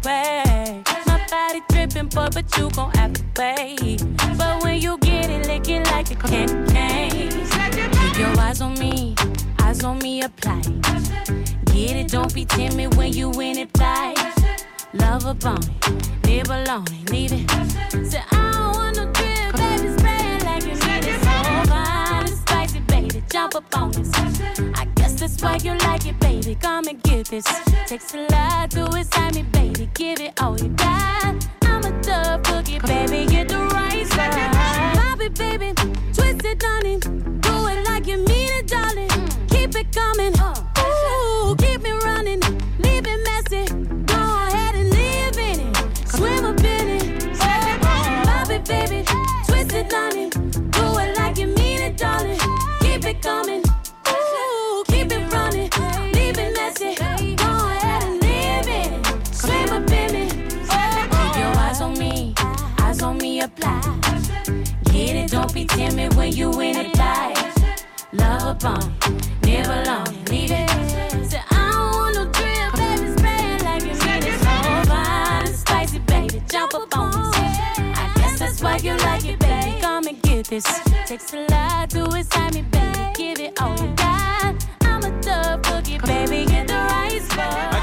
Anyway. 0.07 0.83
My 1.07 1.27
body 1.31 1.63
dripping, 1.69 2.09
boy, 2.09 2.29
but 2.33 2.57
you 2.57 2.71
gon' 2.71 2.91
have 2.93 3.13
to 3.13 3.23
wait. 3.39 4.03
But 4.37 4.63
when 4.63 4.81
you 4.81 4.99
get 4.99 5.31
it, 5.31 5.47
lick 5.47 5.69
it 5.69 5.85
like 5.91 6.11
a 6.11 6.15
candy 6.15 6.73
cane. 6.73 7.31
Keep 7.31 8.19
your 8.19 8.41
eyes 8.41 8.61
on 8.61 8.75
me, 8.75 9.15
eyes 9.61 9.83
on 9.85 9.99
me, 9.99 10.23
apply. 10.23 10.61
Get 11.73 11.97
it, 11.97 12.09
don't 12.09 12.33
be 12.35 12.45
timid 12.45 12.95
when 12.97 13.13
you 13.13 13.31
in 13.41 13.59
it, 13.59 13.71
fly. 13.77 14.15
Love 14.95 15.27
a 15.27 15.31
it, 15.33 16.27
live 16.27 16.51
alone 16.51 16.85
leave 17.11 17.33
it. 17.33 17.51
Say, 18.11 18.23
I 18.31 18.51
don't 18.53 18.77
want 18.77 18.97
no 18.97 19.05
drip, 19.13 19.53
baby, 19.57 19.99
spray 19.99 20.37
it 20.37 20.45
like 20.45 20.63
you 20.63 20.75
need 20.75 21.05
it. 21.05 21.21
So 21.21 21.71
fine 21.71 22.27
and 22.27 22.39
spicy, 22.39 22.81
baby, 22.81 23.23
jump 23.31 23.55
up 23.57 23.77
on 23.77 23.91
this. 23.91 24.36
Why 25.41 25.59
you 25.63 25.77
like 25.79 26.07
it, 26.07 26.19
baby. 26.19 26.55
Come 26.55 26.87
and 26.87 27.03
get 27.03 27.27
this. 27.27 27.45
Takes 27.87 28.15
a 28.15 28.27
lot 28.31 28.71
to 28.71 28.87
excite 28.97 29.35
me, 29.35 29.43
baby. 29.43 29.89
Give 29.95 30.21
it 30.21 30.41
all 30.43 30.59
you 30.59 30.69
got. 30.71 31.47
I'm 31.63 31.85
a 31.85 32.03
tough 32.03 32.43
cookie, 32.43 32.79
baby. 32.81 33.27
Get 33.27 33.49
the 33.49 33.59
right 33.59 34.07
side. 34.07 34.97
Pop 34.97 35.21
it, 35.21 35.35
baby. 35.35 35.73
Twist 36.13 36.45
it, 36.45 36.63
honey. 36.63 36.99
Do 36.99 37.67
it 37.69 37.87
like 37.87 38.07
you 38.07 38.17
mean 38.17 38.51
it, 38.59 38.67
darling. 38.67 39.11
Keep 39.49 39.77
it 39.77 39.93
coming. 39.93 40.33
Ooh, 40.41 40.66
Upon 68.57 68.79
it, 69.43 69.69
I 71.51 71.71
don't 71.73 71.93
want 71.93 72.15
no 72.15 72.25
drip, 72.33 72.73
baby, 72.73 73.07
like 73.63 75.47
spicy, 75.49 75.99
baby, 75.99 76.41
up 76.55 76.97
on. 76.97 77.35
I 77.35 78.13
guess 78.17 78.39
that's 78.39 78.63
why 78.63 78.79
you 78.79 78.97
like 78.97 79.27
it, 79.27 79.39
baby. 79.41 79.81
Come 79.83 80.07
and 80.07 80.23
get 80.23 80.47
this. 80.47 80.65
Takes 81.05 81.35
a 81.35 81.47
lot 81.51 81.91
to 81.91 82.05
excite 82.17 82.55
me, 82.55 82.63
baby. 82.63 83.13
Give 83.15 83.41
it 83.41 83.61
all 83.61 83.77
you 83.79 83.93
got. 83.95 84.67
I'm 84.83 85.05
a 85.05 85.21
tough 85.21 85.61
cookie, 85.61 85.99
baby. 85.99 86.47
Get 86.47 86.69
the 86.69 86.75
right 86.75 87.21
spot. 87.23 87.76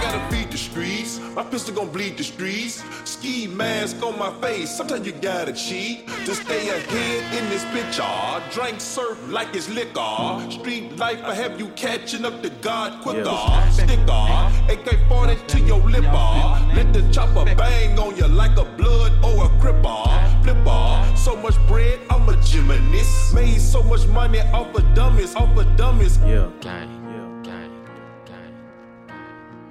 My 1.35 1.43
pistol 1.43 1.73
gon' 1.73 1.89
bleed 1.89 2.17
the 2.17 2.23
streets. 2.23 2.83
Ski 3.05 3.47
mask 3.47 4.03
on 4.03 4.19
my 4.19 4.31
face. 4.39 4.69
Sometimes 4.69 5.07
you 5.07 5.13
gotta 5.13 5.51
cheat 5.51 6.07
to 6.25 6.35
stay 6.35 6.69
ahead 6.69 7.33
in 7.33 7.49
this 7.49 7.65
picture. 7.73 8.03
Drink 8.51 8.79
surf 8.79 9.17
like 9.29 9.55
it's 9.55 9.67
liquor. 9.69 10.51
Street 10.51 10.95
life, 10.97 11.19
I 11.23 11.33
have 11.33 11.59
you 11.59 11.69
catching 11.69 12.23
up 12.23 12.43
to 12.43 12.51
God 12.61 13.01
quicker. 13.01 13.39
Sticker, 13.71 14.27
AK 14.69 15.07
40 15.09 15.35
to 15.47 15.59
your 15.61 15.79
lipper. 15.79 16.33
Let 16.75 16.93
the 16.93 17.09
chopper 17.11 17.45
bang 17.55 17.97
on 17.97 18.15
you 18.15 18.27
like 18.27 18.55
a 18.57 18.65
blood 18.65 19.13
or 19.25 19.45
a 19.45 19.49
cripper. 19.59 20.43
Flipper, 20.43 21.17
so 21.17 21.35
much 21.35 21.57
bread, 21.67 21.99
I'm 22.11 22.29
a 22.29 22.35
gymnast. 22.43 23.33
Made 23.33 23.59
so 23.59 23.81
much 23.81 24.05
money 24.07 24.41
off 24.53 24.75
of 24.75 24.93
dummies, 24.93 25.35
off 25.35 25.57
of 25.57 25.75
dummies. 25.77 26.19
Yeah, 26.19 26.51
DJ 26.61 26.61
Tsunami. 26.61 27.02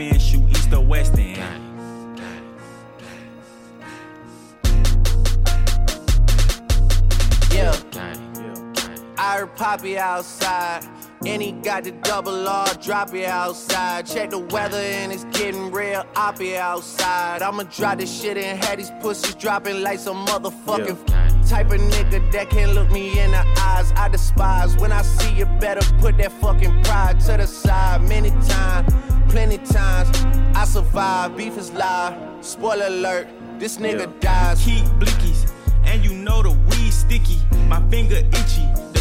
It's 0.00 0.16
FN, 0.16 0.20
shoot 0.20 0.50
east 0.50 0.72
or 0.72 0.80
west 0.80 1.18
end. 1.18 1.38
Yeah. 7.52 7.74
I 9.18 9.38
heard 9.38 9.56
Poppy 9.56 9.98
outside. 9.98 10.84
And 11.26 11.42
he 11.42 11.50
got 11.50 11.82
the 11.82 11.90
double 11.90 12.46
R, 12.46 12.72
drop 12.74 13.12
it 13.12 13.24
outside. 13.24 14.06
Check 14.06 14.30
the 14.30 14.38
weather 14.38 14.78
and 14.78 15.12
it's 15.12 15.24
getting 15.36 15.72
real 15.72 16.04
oppy 16.14 16.56
outside. 16.56 17.42
I'ma 17.42 17.64
drop 17.64 17.98
this 17.98 18.20
shit 18.20 18.36
and 18.36 18.62
have 18.64 18.78
these 18.78 18.92
pussies 19.00 19.34
dropping 19.34 19.82
like 19.82 19.98
some 19.98 20.24
motherfucking 20.26 20.96
type 21.48 21.70
of 21.70 21.80
nigga 21.80 22.30
that 22.30 22.50
can't 22.50 22.74
look 22.74 22.90
me 22.90 23.18
in 23.18 23.30
the 23.30 23.44
eyes. 23.58 23.92
I 23.96 24.08
despise 24.08 24.76
when 24.76 24.92
I 24.92 25.02
see 25.02 25.34
you 25.34 25.46
better 25.58 25.80
put 25.98 26.18
that 26.18 26.32
fucking 26.32 26.82
pride 26.84 27.20
to 27.20 27.36
the 27.38 27.46
side. 27.46 28.02
Many 28.02 28.30
times, 28.46 28.92
plenty 29.28 29.58
times, 29.58 30.10
I 30.54 30.64
survive. 30.64 31.36
Beef 31.36 31.56
is 31.56 31.72
live. 31.72 32.14
Spoiler 32.44 32.86
alert, 32.86 33.28
this 33.58 33.78
nigga 33.78 34.08
dies. 34.20 34.62
Keep 34.64 34.84
blickies, 35.00 35.50
and 35.84 36.04
you 36.04 36.12
know 36.12 36.42
the 36.42 36.50
weed 36.50 36.92
sticky. 36.92 37.38
My 37.68 37.80
finger 37.88 38.16
itchy, 38.16 38.66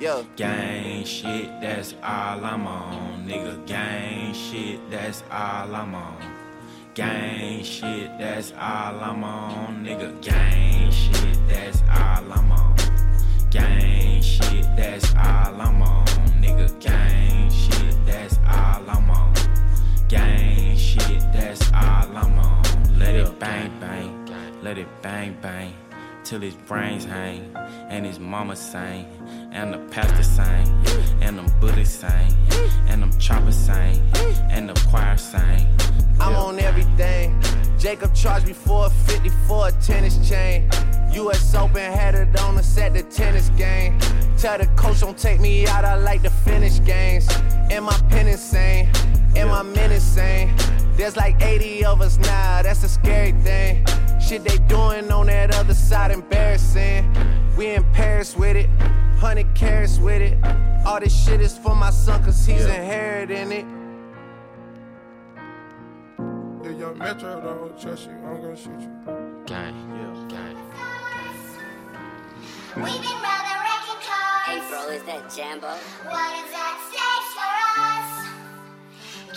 Yeah. 0.00 0.22
Gang 0.34 1.04
shit, 1.04 1.60
that's 1.60 1.94
all 2.02 2.42
I'm 2.42 2.66
on. 2.66 3.28
Nigga, 3.28 3.66
gang 3.66 4.32
shit, 4.32 4.80
that's 4.90 5.22
all 5.30 5.74
I'm 5.74 5.94
on. 5.94 6.16
Gang 6.94 7.62
shit, 7.62 8.10
that's 8.18 8.52
all 8.52 8.98
I'm 8.98 9.22
on. 9.22 9.84
Nigga, 9.84 10.18
gang 10.22 10.90
shit, 10.90 11.38
that's 11.46 11.82
all 11.82 12.32
I'm 12.32 12.50
on. 12.50 12.76
Gang 13.50 14.22
shit, 14.22 14.64
that's 14.74 15.14
all 15.16 15.60
I'm 15.60 15.82
on. 15.82 16.06
Nigga, 16.40 16.80
gang 16.80 17.50
shit, 17.50 17.94
that's 18.06 18.38
all 18.48 18.88
I'm 18.88 19.10
on. 19.10 19.34
Gang 20.08 20.78
shit, 20.78 21.20
that's 21.30 21.70
all 21.74 22.16
I'm 22.16 22.38
on. 22.38 22.98
Let 22.98 23.16
it 23.16 23.38
bang 23.38 23.70
bang, 23.78 24.62
let 24.62 24.78
it 24.78 24.88
bang 25.02 25.36
bang. 25.42 25.74
Till 26.30 26.42
his 26.42 26.54
brains 26.54 27.04
hang, 27.04 27.50
and 27.88 28.06
his 28.06 28.20
mama 28.20 28.54
sang, 28.54 29.04
and 29.50 29.74
the 29.74 29.78
pastor 29.92 30.22
sang, 30.22 30.64
and 31.20 31.36
them 31.36 31.48
Buddhists 31.58 31.98
sang, 31.98 32.32
and 32.86 33.02
them 33.02 33.10
choppers 33.18 33.56
sang, 33.56 34.00
and 34.48 34.68
the 34.68 34.80
choir 34.88 35.16
sang. 35.16 35.66
I'm 36.20 36.36
on 36.36 36.60
everything. 36.60 37.42
Jacob 37.80 38.14
charged 38.14 38.46
me 38.46 38.52
450 38.52 39.28
for 39.48 39.66
a 39.66 39.72
tennis 39.82 40.18
chain. 40.28 40.70
US 41.14 41.52
Open 41.56 41.92
had 41.92 42.14
it 42.14 42.40
on 42.42 42.58
us 42.58 42.78
at 42.78 42.94
the 42.94 43.02
tennis 43.02 43.48
game. 43.58 43.98
Tell 44.38 44.56
the 44.56 44.66
coach 44.76 45.00
don't 45.00 45.18
take 45.18 45.40
me 45.40 45.66
out, 45.66 45.84
I 45.84 45.96
like 45.96 46.22
to 46.22 46.30
finish 46.30 46.78
games. 46.84 47.28
Am 47.72 47.88
I 47.88 47.98
pen 48.08 48.28
insane? 48.28 48.88
Am 49.34 49.50
I 49.50 49.64
men 49.64 49.90
insane? 49.90 50.54
There's 50.94 51.16
like 51.16 51.42
80 51.42 51.86
of 51.86 52.00
us 52.00 52.18
now, 52.18 52.62
that's 52.62 52.84
a 52.84 52.88
scary 52.88 53.32
thing. 53.42 53.84
Shit 54.20 54.44
they 54.44 54.58
doing 54.68 55.10
on 55.10 55.26
that 55.26 55.54
other 55.56 55.74
side, 55.74 56.10
embarrassing. 56.12 57.12
We 57.56 57.70
in 57.74 57.84
Paris 57.92 58.36
with 58.36 58.56
it, 58.56 58.68
100 59.18 59.54
carats 59.54 59.98
with 59.98 60.22
it. 60.22 60.38
All 60.86 61.00
this 61.00 61.12
shit 61.24 61.40
is 61.40 61.58
for 61.58 61.74
my 61.74 61.90
son, 61.90 62.22
cause 62.24 62.46
he's 62.46 62.64
Yeah. 62.66 62.74
inheriting 62.74 63.52
it. 63.52 63.66
Yeah, 66.64 66.70
young 66.78 66.98
Metro 66.98 67.40
don't 67.40 67.80
trust 67.80 68.06
you. 68.06 68.12
I'm 68.26 68.40
gonna 68.40 68.56
shoot 68.56 68.80
you. 68.80 68.90
Gang, 69.46 69.74
yeah, 69.98 70.14
gang. 70.28 70.56
We've 72.76 73.02
been 73.02 73.20
rather 73.28 73.56
wrecking 73.64 74.00
cars. 74.06 74.46
Hey, 74.46 74.60
bro, 74.68 74.80
is 74.94 75.02
that 75.10 75.22
Jambo? 75.34 75.68
What 76.14 76.32
is 76.40 76.50
that 76.56 76.76
stage 76.88 77.28
for 77.36 77.54
us? 77.90 78.10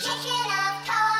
Kicking 0.04 0.46
up 0.60 0.74
cold 0.86 1.13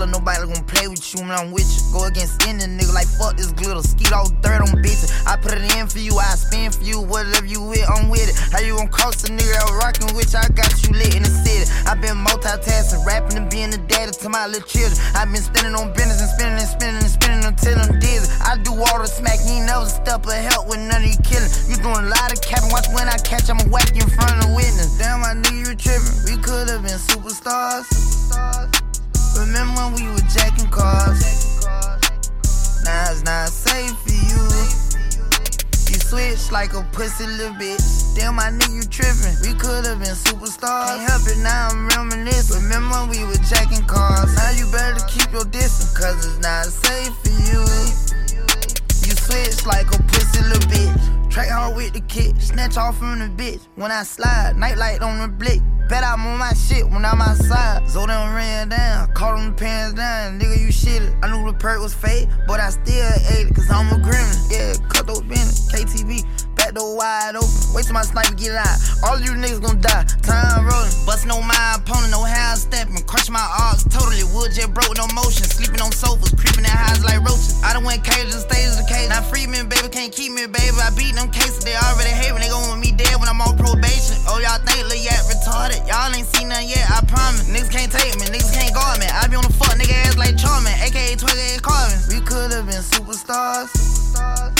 killer. 0.00 0.10
Nobody 0.10 0.40
gonna 0.46 0.64
play 0.64 0.88
with 0.88 1.02
you 1.14 1.20
when 1.20 1.30
I'm 1.30 1.52
with 1.52 1.68
you. 1.68 1.92
Go 1.92 2.04
against 2.04 2.46
any 2.46 2.64
nigga 2.64 2.92
like 2.94 3.06
fuck 3.06 3.36
this 3.36 3.52
glitter. 3.52 3.82
Skeet 3.82 4.12
all 4.12 4.28
dirt 4.40 4.60
on 4.60 4.80
bitches. 4.80 5.10
I 5.26 5.36
put 5.36 5.52
it 5.52 5.76
in 5.76 5.86
for 5.86 5.98
you, 5.98 6.16
I 6.16 6.34
spin 6.36 6.70
for 6.72 6.82
you. 6.82 7.00
Whatever 7.00 7.46
you 7.46 7.62
with, 7.62 7.84
I'm 7.88 8.08
with 8.08 8.28
it. 8.28 8.36
How 8.52 8.60
you 8.60 8.76
gon' 8.76 8.88
cost 8.88 9.28
a 9.28 9.32
nigga 9.32 9.52
that 9.52 9.68
rockin' 9.82 10.14
with 10.16 10.32
you? 10.32 10.40
I 10.40 10.48
got 10.48 10.72
you 10.84 10.94
lit 10.94 11.16
in 11.16 11.22
the 11.22 11.30
city. 11.30 11.70
i 11.86 11.94
been 11.94 12.16
multitasking, 12.16 13.04
rapping 13.06 13.36
and 13.38 13.50
being 13.50 13.70
the 13.70 13.78
daddy 13.78 14.12
to 14.12 14.28
my 14.28 14.46
little 14.46 14.66
children. 14.66 14.96
i 15.14 15.24
been 15.24 15.42
spinning 15.42 15.74
on 15.74 15.92
business 15.92 16.20
and 16.20 16.30
spinning 16.30 16.58
and 16.58 16.68
spinning 16.68 17.02
and 17.02 17.12
spinning 17.12 17.44
until 17.44 17.78
I'm 17.78 17.98
dizzy. 17.98 18.28
I 18.40 18.56
do 18.62 18.72
all 18.72 18.98
the 18.98 19.06
smack, 19.06 19.38
you 19.44 19.64
never 19.64 19.86
step 19.86 20.24
of 20.24 20.32
help 20.32 20.68
with 20.68 20.80
none 20.80 21.02
of 21.02 21.08
you 21.08 21.18
killing. 21.22 21.50
You 21.68 21.76
doing 21.76 22.08
a 22.08 22.10
lot 22.10 22.32
of 22.32 22.40
capping, 22.40 22.72
watch 22.72 22.88
when 22.92 23.08
I 23.08 23.18
catch, 23.20 23.50
I'ma 23.50 23.64
whack 23.68 23.92
in 23.92 24.08
front 24.08 24.32
of 24.40 24.48
the 24.48 24.52
witness. 24.56 24.96
Damn, 24.98 25.20
my 25.20 25.34
nigga, 25.36 25.68
you 25.68 25.74
tripping. 25.76 26.16
We 26.24 26.40
could've 26.40 26.82
been 26.82 26.98
superstars. 26.98 28.79
Remember 29.40 29.72
when 29.80 29.94
we 29.94 30.06
were 30.12 30.28
jacking 30.28 30.68
cars? 30.68 31.64
Now 32.84 33.08
it's 33.08 33.24
not 33.24 33.48
safe 33.48 33.96
for 34.04 34.12
you. 34.12 34.36
You 35.88 35.96
switch 35.96 36.52
like 36.52 36.74
a 36.74 36.82
pussy 36.92 37.26
little 37.26 37.54
bitch. 37.56 37.80
Damn, 38.14 38.34
my 38.34 38.52
nigga, 38.52 38.76
you 38.76 38.82
tripping. 38.84 39.32
We 39.40 39.58
could've 39.58 39.98
been 39.98 40.12
superstars. 40.12 40.92
Can't 40.92 41.08
help 41.08 41.22
it, 41.24 41.38
now 41.38 41.68
I'm 41.72 41.88
reminiscing. 41.88 42.64
Remember 42.64 43.00
when 43.00 43.08
we 43.08 43.24
were 43.24 43.40
jacking 43.48 43.86
cars? 43.86 44.36
Now 44.36 44.50
you 44.50 44.70
better 44.70 45.00
keep 45.08 45.32
your 45.32 45.46
distance, 45.46 45.96
cause 45.96 46.20
it's 46.20 46.38
not 46.44 46.66
safe 46.66 47.16
for 47.24 47.32
you. 47.48 47.64
You 49.08 49.16
switch 49.16 49.64
like 49.64 49.88
a 49.88 50.02
pussy 50.02 50.44
little 50.44 50.68
bitch. 50.68 51.30
Track 51.30 51.48
hard 51.48 51.76
with 51.76 51.94
the 51.94 52.00
kick, 52.00 52.36
snatch 52.40 52.76
off 52.76 52.98
from 52.98 53.20
the 53.20 53.42
bitch. 53.42 53.62
When 53.76 53.90
I 53.90 54.02
slide, 54.02 54.58
nightlight 54.58 55.00
on 55.00 55.18
the 55.18 55.28
blick. 55.28 55.62
Bet 55.88 56.04
I'm 56.04 56.24
on 56.26 56.38
my 56.38 56.52
shit 56.52 56.84
when 56.88 57.04
I'm 57.04 57.20
outside. 57.20 57.88
So 57.88 58.06
caught 58.06 58.10
pants 59.90 59.94
down. 59.94 60.38
Nigga, 60.38 60.60
you 60.60 60.68
shitted. 60.68 61.18
I 61.22 61.30
knew 61.30 61.50
the 61.50 61.56
perk 61.56 61.80
was 61.80 61.94
fake, 61.94 62.28
but 62.46 62.60
I 62.60 62.70
still 62.70 63.10
ate 63.30 63.48
it, 63.48 63.54
cause 63.54 63.70
I'm 63.70 63.88
a 63.88 64.02
gremlin. 64.02 64.50
Yeah, 64.50 64.74
cut 64.88 65.06
those 65.06 65.22
business, 65.22 65.72
KTV. 65.72 66.39
Back 66.70 66.78
door 66.78 66.94
wide 66.94 67.34
open. 67.34 67.50
Wait 67.74 67.82
till 67.82 67.98
my 67.98 68.06
sniper 68.06 68.34
get 68.38 68.54
out. 68.54 68.78
All 69.02 69.18
you 69.18 69.34
niggas 69.34 69.58
gon' 69.58 69.82
die. 69.82 70.06
Time 70.22 70.62
rolling. 70.62 70.94
Bustin' 71.02 71.34
on 71.34 71.42
my 71.42 71.58
opponent, 71.74 72.14
no 72.14 72.22
how 72.22 72.54
I'm. 72.54 73.02
Crush 73.10 73.26
my 73.26 73.42
arms 73.42 73.82
totally. 73.90 74.22
Wood 74.30 74.54
jet 74.54 74.70
broke, 74.70 74.94
no 74.94 75.10
motion. 75.10 75.50
Sleeping 75.50 75.82
on 75.82 75.90
sofas, 75.90 76.30
creeping 76.38 76.62
in 76.62 76.70
highs 76.70 77.02
like 77.02 77.18
roaches. 77.26 77.58
I 77.66 77.74
done 77.74 77.82
went 77.82 78.06
cage 78.06 78.30
and 78.30 78.38
stays 78.38 78.78
the 78.78 78.86
cage. 78.86 79.10
Now 79.10 79.18
free 79.18 79.50
baby, 79.50 79.90
can't 79.90 80.14
keep 80.14 80.30
me, 80.30 80.46
baby. 80.46 80.78
I 80.78 80.94
beat 80.94 81.18
them 81.18 81.34
cases, 81.34 81.66
they 81.66 81.74
already 81.74 82.14
hate 82.14 82.30
me. 82.38 82.46
They 82.46 82.50
gon' 82.54 82.62
want 82.70 82.78
me 82.78 82.94
dead 82.94 83.18
when 83.18 83.26
I'm 83.26 83.42
on 83.42 83.58
probation. 83.58 84.14
Oh, 84.30 84.38
y'all 84.38 84.62
think 84.62 84.86
Lil 84.86 85.02
Yak 85.02 85.26
retarded? 85.26 85.82
Y'all 85.90 86.06
ain't 86.14 86.30
seen 86.30 86.54
nothing 86.54 86.70
yet, 86.70 86.86
I 86.86 87.02
promise. 87.02 87.50
Niggas 87.50 87.74
can't 87.74 87.90
take 87.90 88.14
me, 88.14 88.30
niggas 88.30 88.54
can't 88.54 88.70
guard 88.70 89.02
me. 89.02 89.10
I 89.10 89.26
be 89.26 89.34
on 89.34 89.42
the 89.42 89.54
fuck 89.58 89.74
nigga 89.74 90.06
ass 90.06 90.14
like 90.14 90.38
Charmin, 90.38 90.70
aka 90.86 91.18
28 91.18 91.66
Carvin. 91.66 91.98
We 92.14 92.22
could've 92.22 92.62
been 92.62 92.78
superstars. 92.78 93.74
superstars. 93.74 94.59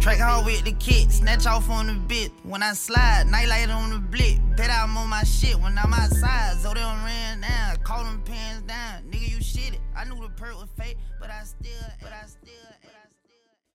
Track 0.00 0.18
hard 0.18 0.46
with 0.46 0.64
the 0.64 0.72
kick, 0.72 1.10
snatch 1.10 1.44
off 1.46 1.68
on 1.68 1.88
the 1.88 1.94
bit. 1.94 2.30
When 2.44 2.62
I 2.62 2.72
slide, 2.74 3.26
nightlight 3.26 3.68
on 3.68 3.90
the 3.90 3.98
blick. 3.98 4.38
Bet 4.56 4.70
I'm 4.70 4.96
on 4.96 5.08
my 5.08 5.24
shit 5.24 5.58
when 5.60 5.76
I'm 5.76 5.92
outside. 5.92 6.56
Don't 6.62 6.76
ran 6.76 7.40
down, 7.40 7.76
call 7.78 8.04
them 8.04 8.22
pants 8.24 8.62
down. 8.62 9.02
Nigga, 9.10 9.28
you 9.28 9.42
shit 9.42 9.74
it. 9.74 9.80
I 9.96 10.04
knew 10.04 10.14
the 10.14 10.28
perk 10.28 10.54
was 10.54 10.68
fake, 10.78 10.96
but 11.20 11.30
I 11.30 11.42
still, 11.42 11.72
but 12.00 12.12
I 12.12 12.26
still. 12.26 12.77